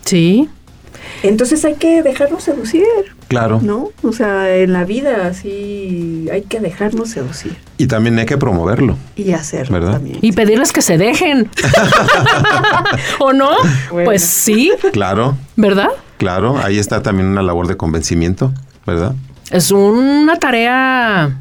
Sí. 0.05 0.49
Entonces 1.23 1.65
hay 1.65 1.75
que 1.75 2.01
dejarnos 2.03 2.43
seducir, 2.43 2.83
Claro. 3.27 3.59
¿no? 3.61 3.89
O 4.01 4.13
sea, 4.13 4.55
en 4.55 4.71
la 4.71 4.85
vida 4.85 5.27
así 5.27 6.27
hay 6.31 6.43
que 6.43 6.59
dejarnos 6.61 7.09
seducir 7.09 7.57
Y 7.77 7.85
también 7.87 8.17
hay 8.17 8.25
que 8.25 8.37
promoverlo. 8.37 8.95
y 9.17 9.33
hacerlo 9.33 9.73
¿Verdad? 9.73 9.91
también. 9.93 10.19
Y 10.21 10.31
pedirles 10.31 10.71
que 10.71 10.81
se 10.81 10.97
dejen. 10.97 11.49
¿O 13.19 13.33
no? 13.33 13.49
Bueno. 13.91 14.05
Pues 14.05 14.23
sí, 14.23 14.71
Claro, 14.93 15.35
¿verdad? 15.57 15.89
claro. 16.17 16.57
Ahí 16.57 16.79
está 16.79 17.01
también 17.03 17.27
una 17.27 17.41
labor 17.43 17.67
de 17.67 17.75
convencimiento, 17.77 18.53
¿verdad? 18.89 19.15
Es 19.52 19.71
una 19.71 20.38
tarea 20.38 21.38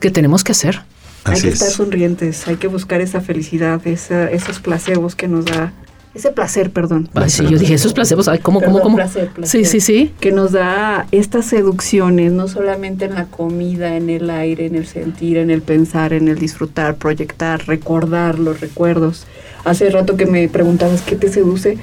que 0.00 0.10
tenemos 0.10 0.44
que 0.44 0.52
hacer. 0.52 0.82
hay 1.24 1.34
Así 1.34 1.42
que 1.42 1.48
estar 1.48 1.68
es. 1.68 1.74
sonrientes, 1.74 2.46
hay 2.48 2.56
que 2.56 2.68
buscar 2.68 3.00
esa 3.00 3.20
felicidad, 3.20 3.84
esa- 3.86 4.30
esos 4.30 4.60
placebos 4.60 5.14
que 5.14 5.28
nos 5.28 5.44
da, 5.44 5.72
ese 6.14 6.30
placer, 6.32 6.70
perdón. 6.70 7.08
Ay, 7.14 7.28
sí, 7.30 7.44
yo 7.46 7.58
dije, 7.58 7.74
esos 7.74 7.92
placebos, 7.92 8.28
ay, 8.28 8.38
¿cómo, 8.38 8.60
cómo, 8.60 8.76
Perdón, 8.78 8.82
cómo? 8.82 8.96
placer, 8.96 9.28
placer. 9.28 9.64
Sí, 9.66 9.70
sí, 9.70 9.80
sí. 9.80 10.12
que 10.20 10.32
nos 10.32 10.52
da 10.52 11.06
estas 11.12 11.44
seducciones, 11.46 12.32
no 12.32 12.48
solamente 12.48 13.04
en 13.04 13.14
la 13.14 13.26
comida, 13.26 13.96
en 13.96 14.08
el 14.10 14.30
aire, 14.30 14.66
en 14.66 14.74
el 14.74 14.86
sentir, 14.86 15.36
en 15.36 15.50
el 15.50 15.60
pensar, 15.62 16.12
en 16.12 16.28
el 16.28 16.38
disfrutar, 16.38 16.96
proyectar, 16.96 17.66
recordar 17.66 18.38
los 18.38 18.60
recuerdos. 18.60 19.26
Hace 19.64 19.90
rato 19.90 20.16
que 20.16 20.24
me 20.26 20.48
preguntabas 20.48 21.02
qué 21.02 21.14
te 21.16 21.28
seduce 21.30 21.76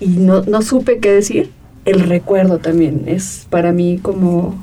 y 0.00 0.06
no, 0.08 0.42
no 0.42 0.62
supe 0.62 0.98
qué 0.98 1.12
decir. 1.12 1.50
El 1.90 2.08
recuerdo 2.08 2.58
también 2.58 3.04
es 3.06 3.46
para 3.50 3.72
mí 3.72 3.98
como 4.00 4.54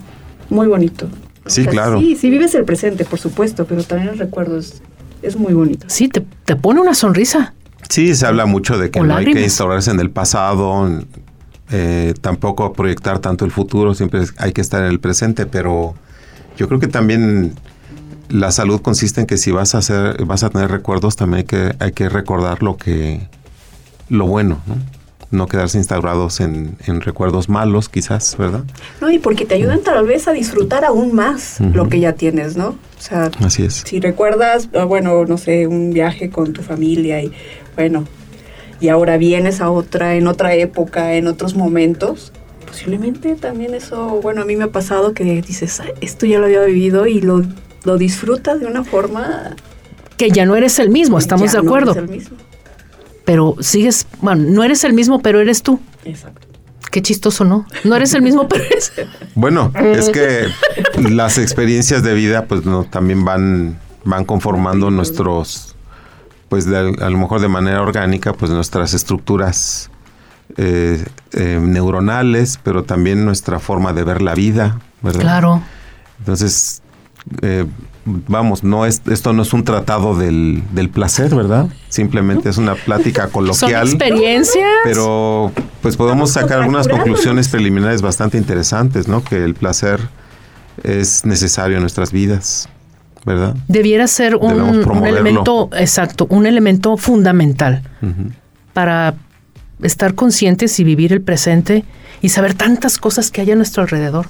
muy 0.50 0.68
bonito. 0.68 1.08
Sí, 1.46 1.66
claro. 1.66 2.00
Sí, 2.00 2.16
sí 2.16 2.30
vives 2.30 2.54
el 2.56 2.66
presente, 2.66 3.06
por 3.06 3.20
supuesto, 3.20 3.66
pero 3.66 3.84
también 3.84 4.10
el 4.10 4.20
recuerdo 4.20 4.58
es, 4.58 4.82
es 5.22 5.38
muy 5.38 5.54
bonito. 5.54 5.88
Sí, 5.90 6.08
te, 6.08 6.26
te 6.46 6.56
pone 6.56 6.82
una 6.82 6.94
sonrisa. 6.94 7.54
Sí, 7.90 8.16
se 8.16 8.26
habla 8.26 8.46
mucho 8.46 8.78
de 8.78 8.92
que 8.92 9.00
O 9.00 9.04
no 9.04 9.16
hay 9.16 9.26
que 9.26 9.42
instaurarse 9.42 9.92
en 9.92 10.00
el 10.00 10.10
pasado, 10.10 10.90
eh, 11.72 12.14
tampoco 12.22 12.74
proyectar 12.74 13.20
tanto 13.20 13.46
el 13.46 13.52
futuro, 13.52 13.94
siempre 13.94 14.22
hay 14.38 14.52
que 14.52 14.62
estar 14.62 14.84
en 14.84 14.90
el 14.90 15.00
presente, 15.00 15.46
pero 15.46 15.96
yo 16.58 16.68
creo 16.68 16.80
que 16.80 16.88
también 16.88 17.54
la 18.30 18.52
salud 18.52 18.82
consiste 18.82 19.22
en 19.22 19.28
que 19.28 19.38
si 19.38 19.52
vas 19.52 19.76
a 19.76 19.80
hacer, 19.80 20.24
vas 20.26 20.44
a 20.44 20.50
tener 20.50 20.70
recuerdos, 20.70 21.16
también 21.16 21.40
hay 21.40 21.44
que, 21.46 21.76
hay 21.80 21.92
que 21.92 22.10
recordar 22.10 22.62
lo 22.62 22.78
que, 22.78 23.28
lo 24.10 24.28
bueno, 24.28 24.60
¿no? 24.68 24.76
No 25.30 25.48
quedarse 25.48 25.78
instaurados 25.78 26.40
en, 26.40 26.78
en 26.86 27.02
recuerdos 27.02 27.50
malos, 27.50 27.90
quizás, 27.90 28.38
¿verdad? 28.38 28.64
No, 29.02 29.12
y 29.12 29.20
porque 29.20 29.46
te 29.46 29.56
ayudan 29.56 29.82
tal 29.82 30.06
vez 30.08 30.28
a 30.30 30.32
disfrutar 30.32 30.86
aún 30.86 31.14
más 31.14 31.60
lo 31.60 31.90
que 31.90 32.00
ya 32.00 32.14
tienes, 32.14 32.56
¿no? 32.56 32.70
O 32.70 33.02
sea, 33.02 33.30
Así 33.44 33.64
es. 33.64 33.84
si 33.86 34.00
recuerdas, 34.00 34.70
ah, 34.74 34.86
bueno, 34.86 35.26
no 35.26 35.38
sé, 35.38 35.68
un 35.68 35.92
viaje 35.92 36.30
con 36.30 36.54
tu 36.54 36.62
familia 36.62 37.22
y 37.22 37.32
bueno, 37.76 38.06
y 38.80 38.88
ahora 38.88 39.18
vienes 39.18 39.60
a 39.60 39.70
otra, 39.70 40.16
en 40.16 40.28
otra 40.28 40.54
época, 40.56 41.14
en 41.16 41.28
otros 41.28 41.56
momentos, 41.56 42.32
posiblemente 42.66 43.36
también 43.36 43.74
eso, 43.74 44.22
bueno, 44.22 44.44
a 44.44 44.46
mí 44.46 44.56
me 44.56 44.64
ha 44.66 44.72
pasado 44.72 45.14
que 45.14 45.24
dices, 45.42 45.80
"Ay, 45.82 45.92
esto 46.00 46.26
ya 46.26 46.40
lo 46.40 46.46
había 46.46 46.62
vivido 46.62 47.06
y 47.06 47.20
lo, 47.22 47.44
lo 47.84 47.98
disfrutas 47.98 48.60
de 48.62 48.66
una 48.68 48.84
forma... 48.86 49.56
Que 50.16 50.32
ya 50.32 50.46
no 50.46 50.56
eres 50.56 50.80
el 50.80 50.90
mismo, 50.90 51.18
estamos 51.20 51.52
ya 51.52 51.60
de 51.60 51.64
no 51.66 51.70
acuerdo. 51.70 51.92
es 51.92 51.98
el 51.98 52.08
mismo. 52.08 52.38
Pero 53.28 53.58
sigues, 53.60 54.08
bueno, 54.22 54.46
no 54.48 54.64
eres 54.64 54.86
el 54.86 54.94
mismo, 54.94 55.22
pero 55.22 55.42
eres 55.42 55.62
tú. 55.62 55.82
Exacto. 56.06 56.48
Qué 56.90 57.02
chistoso, 57.02 57.44
¿no? 57.44 57.66
No 57.84 57.98
eres 57.98 58.14
el 58.14 58.22
mismo, 58.22 58.48
pero 58.48 58.64
eres... 58.64 58.94
Bueno, 59.36 59.70
es 59.76 60.08
que 60.08 60.48
las 61.10 61.38
experiencias 61.38 62.04
de 62.04 62.14
vida, 62.14 62.46
pues 62.46 62.64
no, 62.64 62.86
también 62.86 63.26
van, 63.26 63.82
van 64.06 64.24
conformando 64.24 64.92
nuestros, 64.92 65.76
pues 66.48 66.68
de, 66.68 66.78
a 66.78 67.10
lo 67.10 67.18
mejor 67.18 67.42
de 67.42 67.50
manera 67.50 67.82
orgánica, 67.82 68.32
pues 68.32 68.50
nuestras 68.50 68.94
estructuras 68.94 69.92
eh, 70.56 71.04
eh, 71.34 71.60
neuronales, 71.62 72.58
pero 72.64 72.86
también 72.86 73.26
nuestra 73.26 73.60
forma 73.60 73.92
de 73.92 74.06
ver 74.06 74.22
la 74.22 74.36
vida, 74.36 74.80
¿verdad? 75.02 75.20
Claro. 75.20 75.64
Entonces, 76.20 76.82
eh, 77.42 77.66
vamos, 78.28 78.64
no 78.64 78.86
es, 78.86 79.02
esto 79.10 79.34
no 79.34 79.42
es 79.42 79.54
un 79.54 79.64
tratado 79.64 80.16
del, 80.16 80.64
del 80.72 80.90
placer, 80.90 81.34
¿verdad? 81.36 81.68
Simplemente 81.90 82.50
es 82.50 82.58
una 82.58 82.76
plática 82.76 83.24
Son 83.24 83.32
coloquial. 83.32 83.88
experiencias. 83.88 84.70
Pero 84.84 85.52
pues 85.82 85.98
podemos 85.98 86.32
sacar 86.32 86.62
algunas 86.62 86.88
conclusiones 86.88 87.50
preliminares 87.50 88.02
bastante 88.02 88.38
interesantes, 88.38 89.08
¿no? 89.08 89.24
Que 89.24 89.44
el 89.44 89.54
placer 89.54 90.00
es 90.84 91.26
necesario 91.26 91.78
en 91.78 91.82
nuestras 91.82 92.12
vidas, 92.12 92.70
¿verdad? 93.26 93.56
Debiera 93.68 94.08
ser 94.08 94.36
un, 94.36 95.06
elemento, 95.06 95.70
exacto, 95.74 96.28
un 96.30 96.46
elemento 96.46 96.98
fundamental 96.98 97.84
para 98.74 99.16
estar 99.82 100.16
conscientes 100.16 100.80
y 100.80 100.84
vivir 100.84 101.14
el 101.14 101.22
presente 101.22 101.84
y 102.22 102.30
saber 102.30 102.54
tantas 102.54 102.98
cosas 102.98 103.32
que 103.32 103.42
hay 103.42 103.52
a 103.52 103.56
nuestro 103.56 103.84
alrededor. 103.84 104.28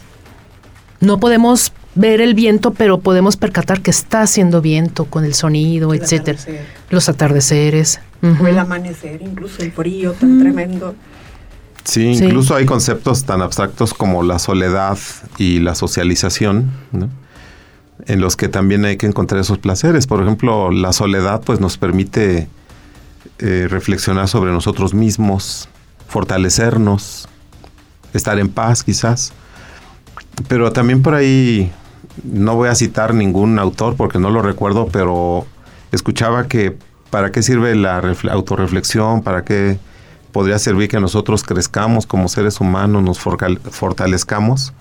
No 0.99 1.19
podemos 1.19 1.71
ver 1.95 2.21
el 2.21 2.33
viento, 2.33 2.71
pero 2.73 2.99
podemos 2.99 3.37
percatar 3.37 3.81
que 3.81 3.91
está 3.91 4.21
haciendo 4.21 4.61
viento 4.61 5.05
con 5.05 5.25
el 5.25 5.33
sonido, 5.33 5.93
El 5.93 6.01
etcétera. 6.01 6.39
atardecer. 6.39 6.65
Los 6.89 7.09
atardeceres. 7.09 7.99
O 8.41 8.47
el 8.47 8.57
amanecer, 8.57 9.21
incluso 9.21 9.61
el 9.61 9.71
frío 9.71 10.13
tan 10.13 10.39
tremendo. 10.39 10.95
Sí, 11.83 12.15
Sí. 12.15 12.25
incluso 12.25 12.55
hay 12.55 12.65
conceptos 12.65 13.23
tan 13.25 13.41
abstractos 13.41 13.93
como 13.93 14.21
la 14.23 14.39
soledad 14.39 14.97
y 15.37 15.59
la 15.59 15.73
socialización, 15.75 16.71
¿no? 16.91 17.09
en 18.05 18.21
los 18.21 18.35
que 18.35 18.47
también 18.47 18.85
hay 18.85 18.97
que 18.97 19.05
encontrar 19.07 19.41
esos 19.41 19.57
placeres. 19.57 20.05
Por 20.07 20.21
ejemplo, 20.21 20.69
la 20.71 20.93
soledad 20.93 21.41
pues 21.43 21.59
nos 21.59 21.77
permite 21.77 22.47
eh, 23.39 23.67
reflexionar 23.69 24.27
sobre 24.27 24.51
nosotros 24.51 24.93
mismos, 24.93 25.67
fortalecernos, 26.07 27.27
estar 28.13 28.37
en 28.39 28.49
paz 28.49 28.83
quizás. 28.83 29.33
Pero 30.47 30.71
también 30.71 31.01
por 31.01 31.15
ahí, 31.15 31.71
no 32.23 32.55
voy 32.55 32.69
a 32.69 32.75
citar 32.75 33.13
ningún 33.13 33.59
autor 33.59 33.95
porque 33.95 34.19
no 34.19 34.29
lo 34.29 34.41
recuerdo, 34.41 34.87
pero 34.91 35.45
escuchaba 35.91 36.47
que 36.47 36.75
para 37.09 37.31
qué 37.31 37.41
sirve 37.41 37.75
la 37.75 38.01
refle- 38.01 38.31
autorreflexión, 38.31 39.23
para 39.23 39.43
qué 39.43 39.79
podría 40.31 40.59
servir 40.59 40.89
que 40.89 40.99
nosotros 40.99 41.43
crezcamos 41.43 42.05
como 42.05 42.27
seres 42.27 42.59
humanos, 42.61 43.01
nos 43.03 43.17
fortalezcamos, 43.19 44.73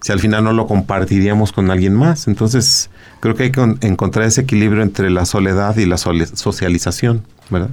si 0.00 0.12
al 0.12 0.20
final 0.20 0.44
no 0.44 0.52
lo 0.52 0.66
compartiríamos 0.66 1.52
con 1.52 1.70
alguien 1.70 1.94
más. 1.94 2.28
Entonces, 2.28 2.90
creo 3.20 3.34
que 3.34 3.44
hay 3.44 3.50
que 3.52 3.62
en- 3.62 3.78
encontrar 3.80 4.26
ese 4.26 4.42
equilibrio 4.42 4.82
entre 4.82 5.08
la 5.10 5.24
soledad 5.24 5.76
y 5.78 5.86
la 5.86 5.96
socialización, 5.96 7.22
¿verdad? 7.50 7.70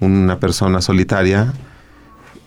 Una 0.00 0.38
persona 0.40 0.80
solitaria 0.80 1.52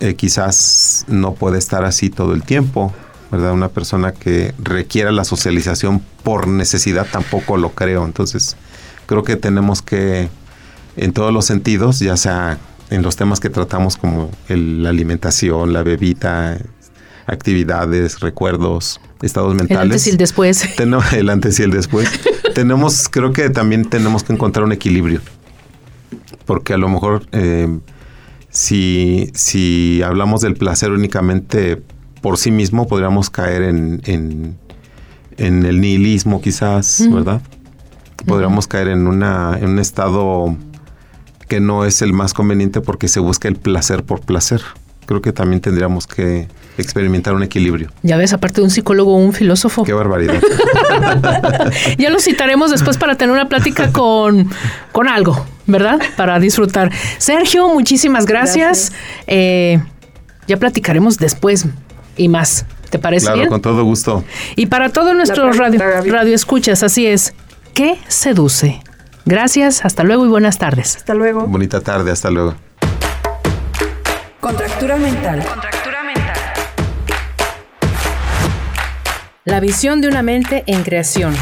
eh, 0.02 0.16
quizás 0.16 1.06
no 1.08 1.34
puede 1.36 1.58
estar 1.58 1.86
así 1.86 2.10
todo 2.10 2.34
el 2.34 2.44
tiempo, 2.44 2.92
¿verdad? 3.32 3.54
Una 3.54 3.70
persona 3.70 4.12
que 4.14 4.54
requiera 4.62 5.12
la 5.12 5.24
socialización 5.24 6.02
por 6.24 6.48
necesidad 6.48 7.08
tampoco 7.12 7.58
lo 7.58 7.72
creo. 7.72 8.06
Entonces, 8.06 8.56
creo 9.06 9.24
que 9.24 9.36
tenemos 9.36 9.82
que, 9.82 10.30
en 10.98 11.12
todos 11.14 11.34
los 11.34 11.46
sentidos, 11.46 12.00
ya 12.00 12.18
sea 12.18 12.58
en 12.90 13.02
los 13.02 13.16
temas 13.16 13.40
que 13.40 13.50
tratamos 13.50 13.98
como 13.98 14.30
el- 14.48 14.84
la 14.84 14.90
alimentación, 14.90 15.74
la 15.74 15.84
bebida, 15.84 16.58
actividades, 17.28 18.20
recuerdos, 18.20 19.02
estados 19.22 19.52
El 19.52 19.58
mentales. 19.58 19.82
antes 19.92 20.08
y 20.08 20.10
el 20.12 20.18
después. 20.18 20.70
Tenemos 20.78 21.12
el 21.14 21.30
antes 21.30 21.60
y 21.60 21.64
el 21.64 21.72
después. 21.72 22.08
tenemos, 22.54 23.10
creo 23.10 23.34
que 23.34 23.50
también 23.50 23.86
tenemos 23.90 24.24
que 24.24 24.34
encontrar 24.34 24.64
un 24.66 24.72
equilibrio. 24.72 25.22
Porque 26.46 26.74
a 26.74 26.78
lo 26.78 26.88
mejor 26.88 27.26
eh, 27.32 27.80
si, 28.50 29.32
si 29.34 30.02
hablamos 30.04 30.42
del 30.42 30.54
placer 30.54 30.92
únicamente 30.92 31.82
por 32.26 32.40
sí 32.40 32.50
mismo, 32.50 32.88
podríamos 32.88 33.30
caer 33.30 33.62
en, 33.62 34.02
en, 34.06 34.58
en 35.38 35.64
el 35.64 35.80
nihilismo 35.80 36.42
quizás. 36.42 37.08
¿verdad? 37.08 37.40
Podríamos 38.26 38.66
caer 38.66 38.88
en, 38.88 39.06
una, 39.06 39.56
en 39.62 39.70
un 39.70 39.78
estado 39.78 40.58
que 41.48 41.60
no 41.60 41.86
es 41.86 42.02
el 42.02 42.14
más 42.14 42.34
conveniente 42.34 42.82
porque 42.82 43.10
se 43.10 43.20
busca 43.20 43.48
el 43.48 43.58
placer 43.58 44.04
por 44.04 44.22
placer. 44.22 44.64
Creo 45.06 45.22
que 45.22 45.34
también 45.34 45.62
tendríamos 45.62 46.08
que 46.08 46.48
experimentar 46.80 47.36
un 47.36 47.44
equilibrio. 47.44 47.92
Ya 48.02 48.18
ves, 48.18 48.34
aparte 48.34 48.56
de 48.56 48.64
un 48.64 48.72
psicólogo 48.72 49.14
o 49.14 49.18
un 49.18 49.34
filósofo. 49.34 49.84
Qué 49.84 49.94
barbaridad. 49.94 50.42
Ya 52.00 52.10
lo 52.10 52.20
citaremos 52.20 52.72
después 52.72 52.98
para 52.98 53.18
tener 53.18 53.36
una 53.36 53.50
plática 53.50 53.92
con, 53.92 54.50
con 54.92 55.08
algo, 55.10 55.46
¿verdad? 55.68 56.00
Para 56.18 56.40
disfrutar. 56.40 56.92
Sergio, 57.20 57.70
muchísimas 57.70 58.26
gracias. 58.26 58.90
Gracias. 58.90 58.94
Eh, 59.28 59.80
ya 60.48 60.58
platicaremos 60.58 61.18
después 61.18 61.68
y 62.18 62.28
más. 62.30 62.66
¿Te 62.90 63.00
parece 63.00 63.26
claro, 63.26 63.40
bien? 63.40 63.50
con 63.50 63.62
todo 63.62 63.84
gusto. 63.84 64.24
Y 64.56 64.68
para 64.68 64.90
todos 64.90 65.16
nuestros 65.16 65.58
radio, 65.58 65.80
pregunta, 65.80 66.00
Gaby. 66.00 66.10
radioescuchas, 66.12 66.84
así 66.84 67.08
es. 67.08 67.34
¿Qué 67.74 67.98
seduce? 68.08 68.82
Gracias, 69.26 69.84
hasta 69.84 70.04
luego 70.04 70.26
y 70.26 70.30
buenas 70.30 70.58
tardes. 70.58 70.98
Hasta 70.98 71.14
luego. 71.14 71.48
Bonita 71.48 71.82
tarde, 71.82 72.12
hasta 72.12 72.30
luego. 72.30 72.56
Contractura 74.40 74.98
mental. 74.98 75.44
La 79.46 79.60
visión 79.60 80.02
de 80.02 80.08
una 80.08 80.24
mente 80.24 80.64
en 80.66 80.84
creación. 80.84 81.36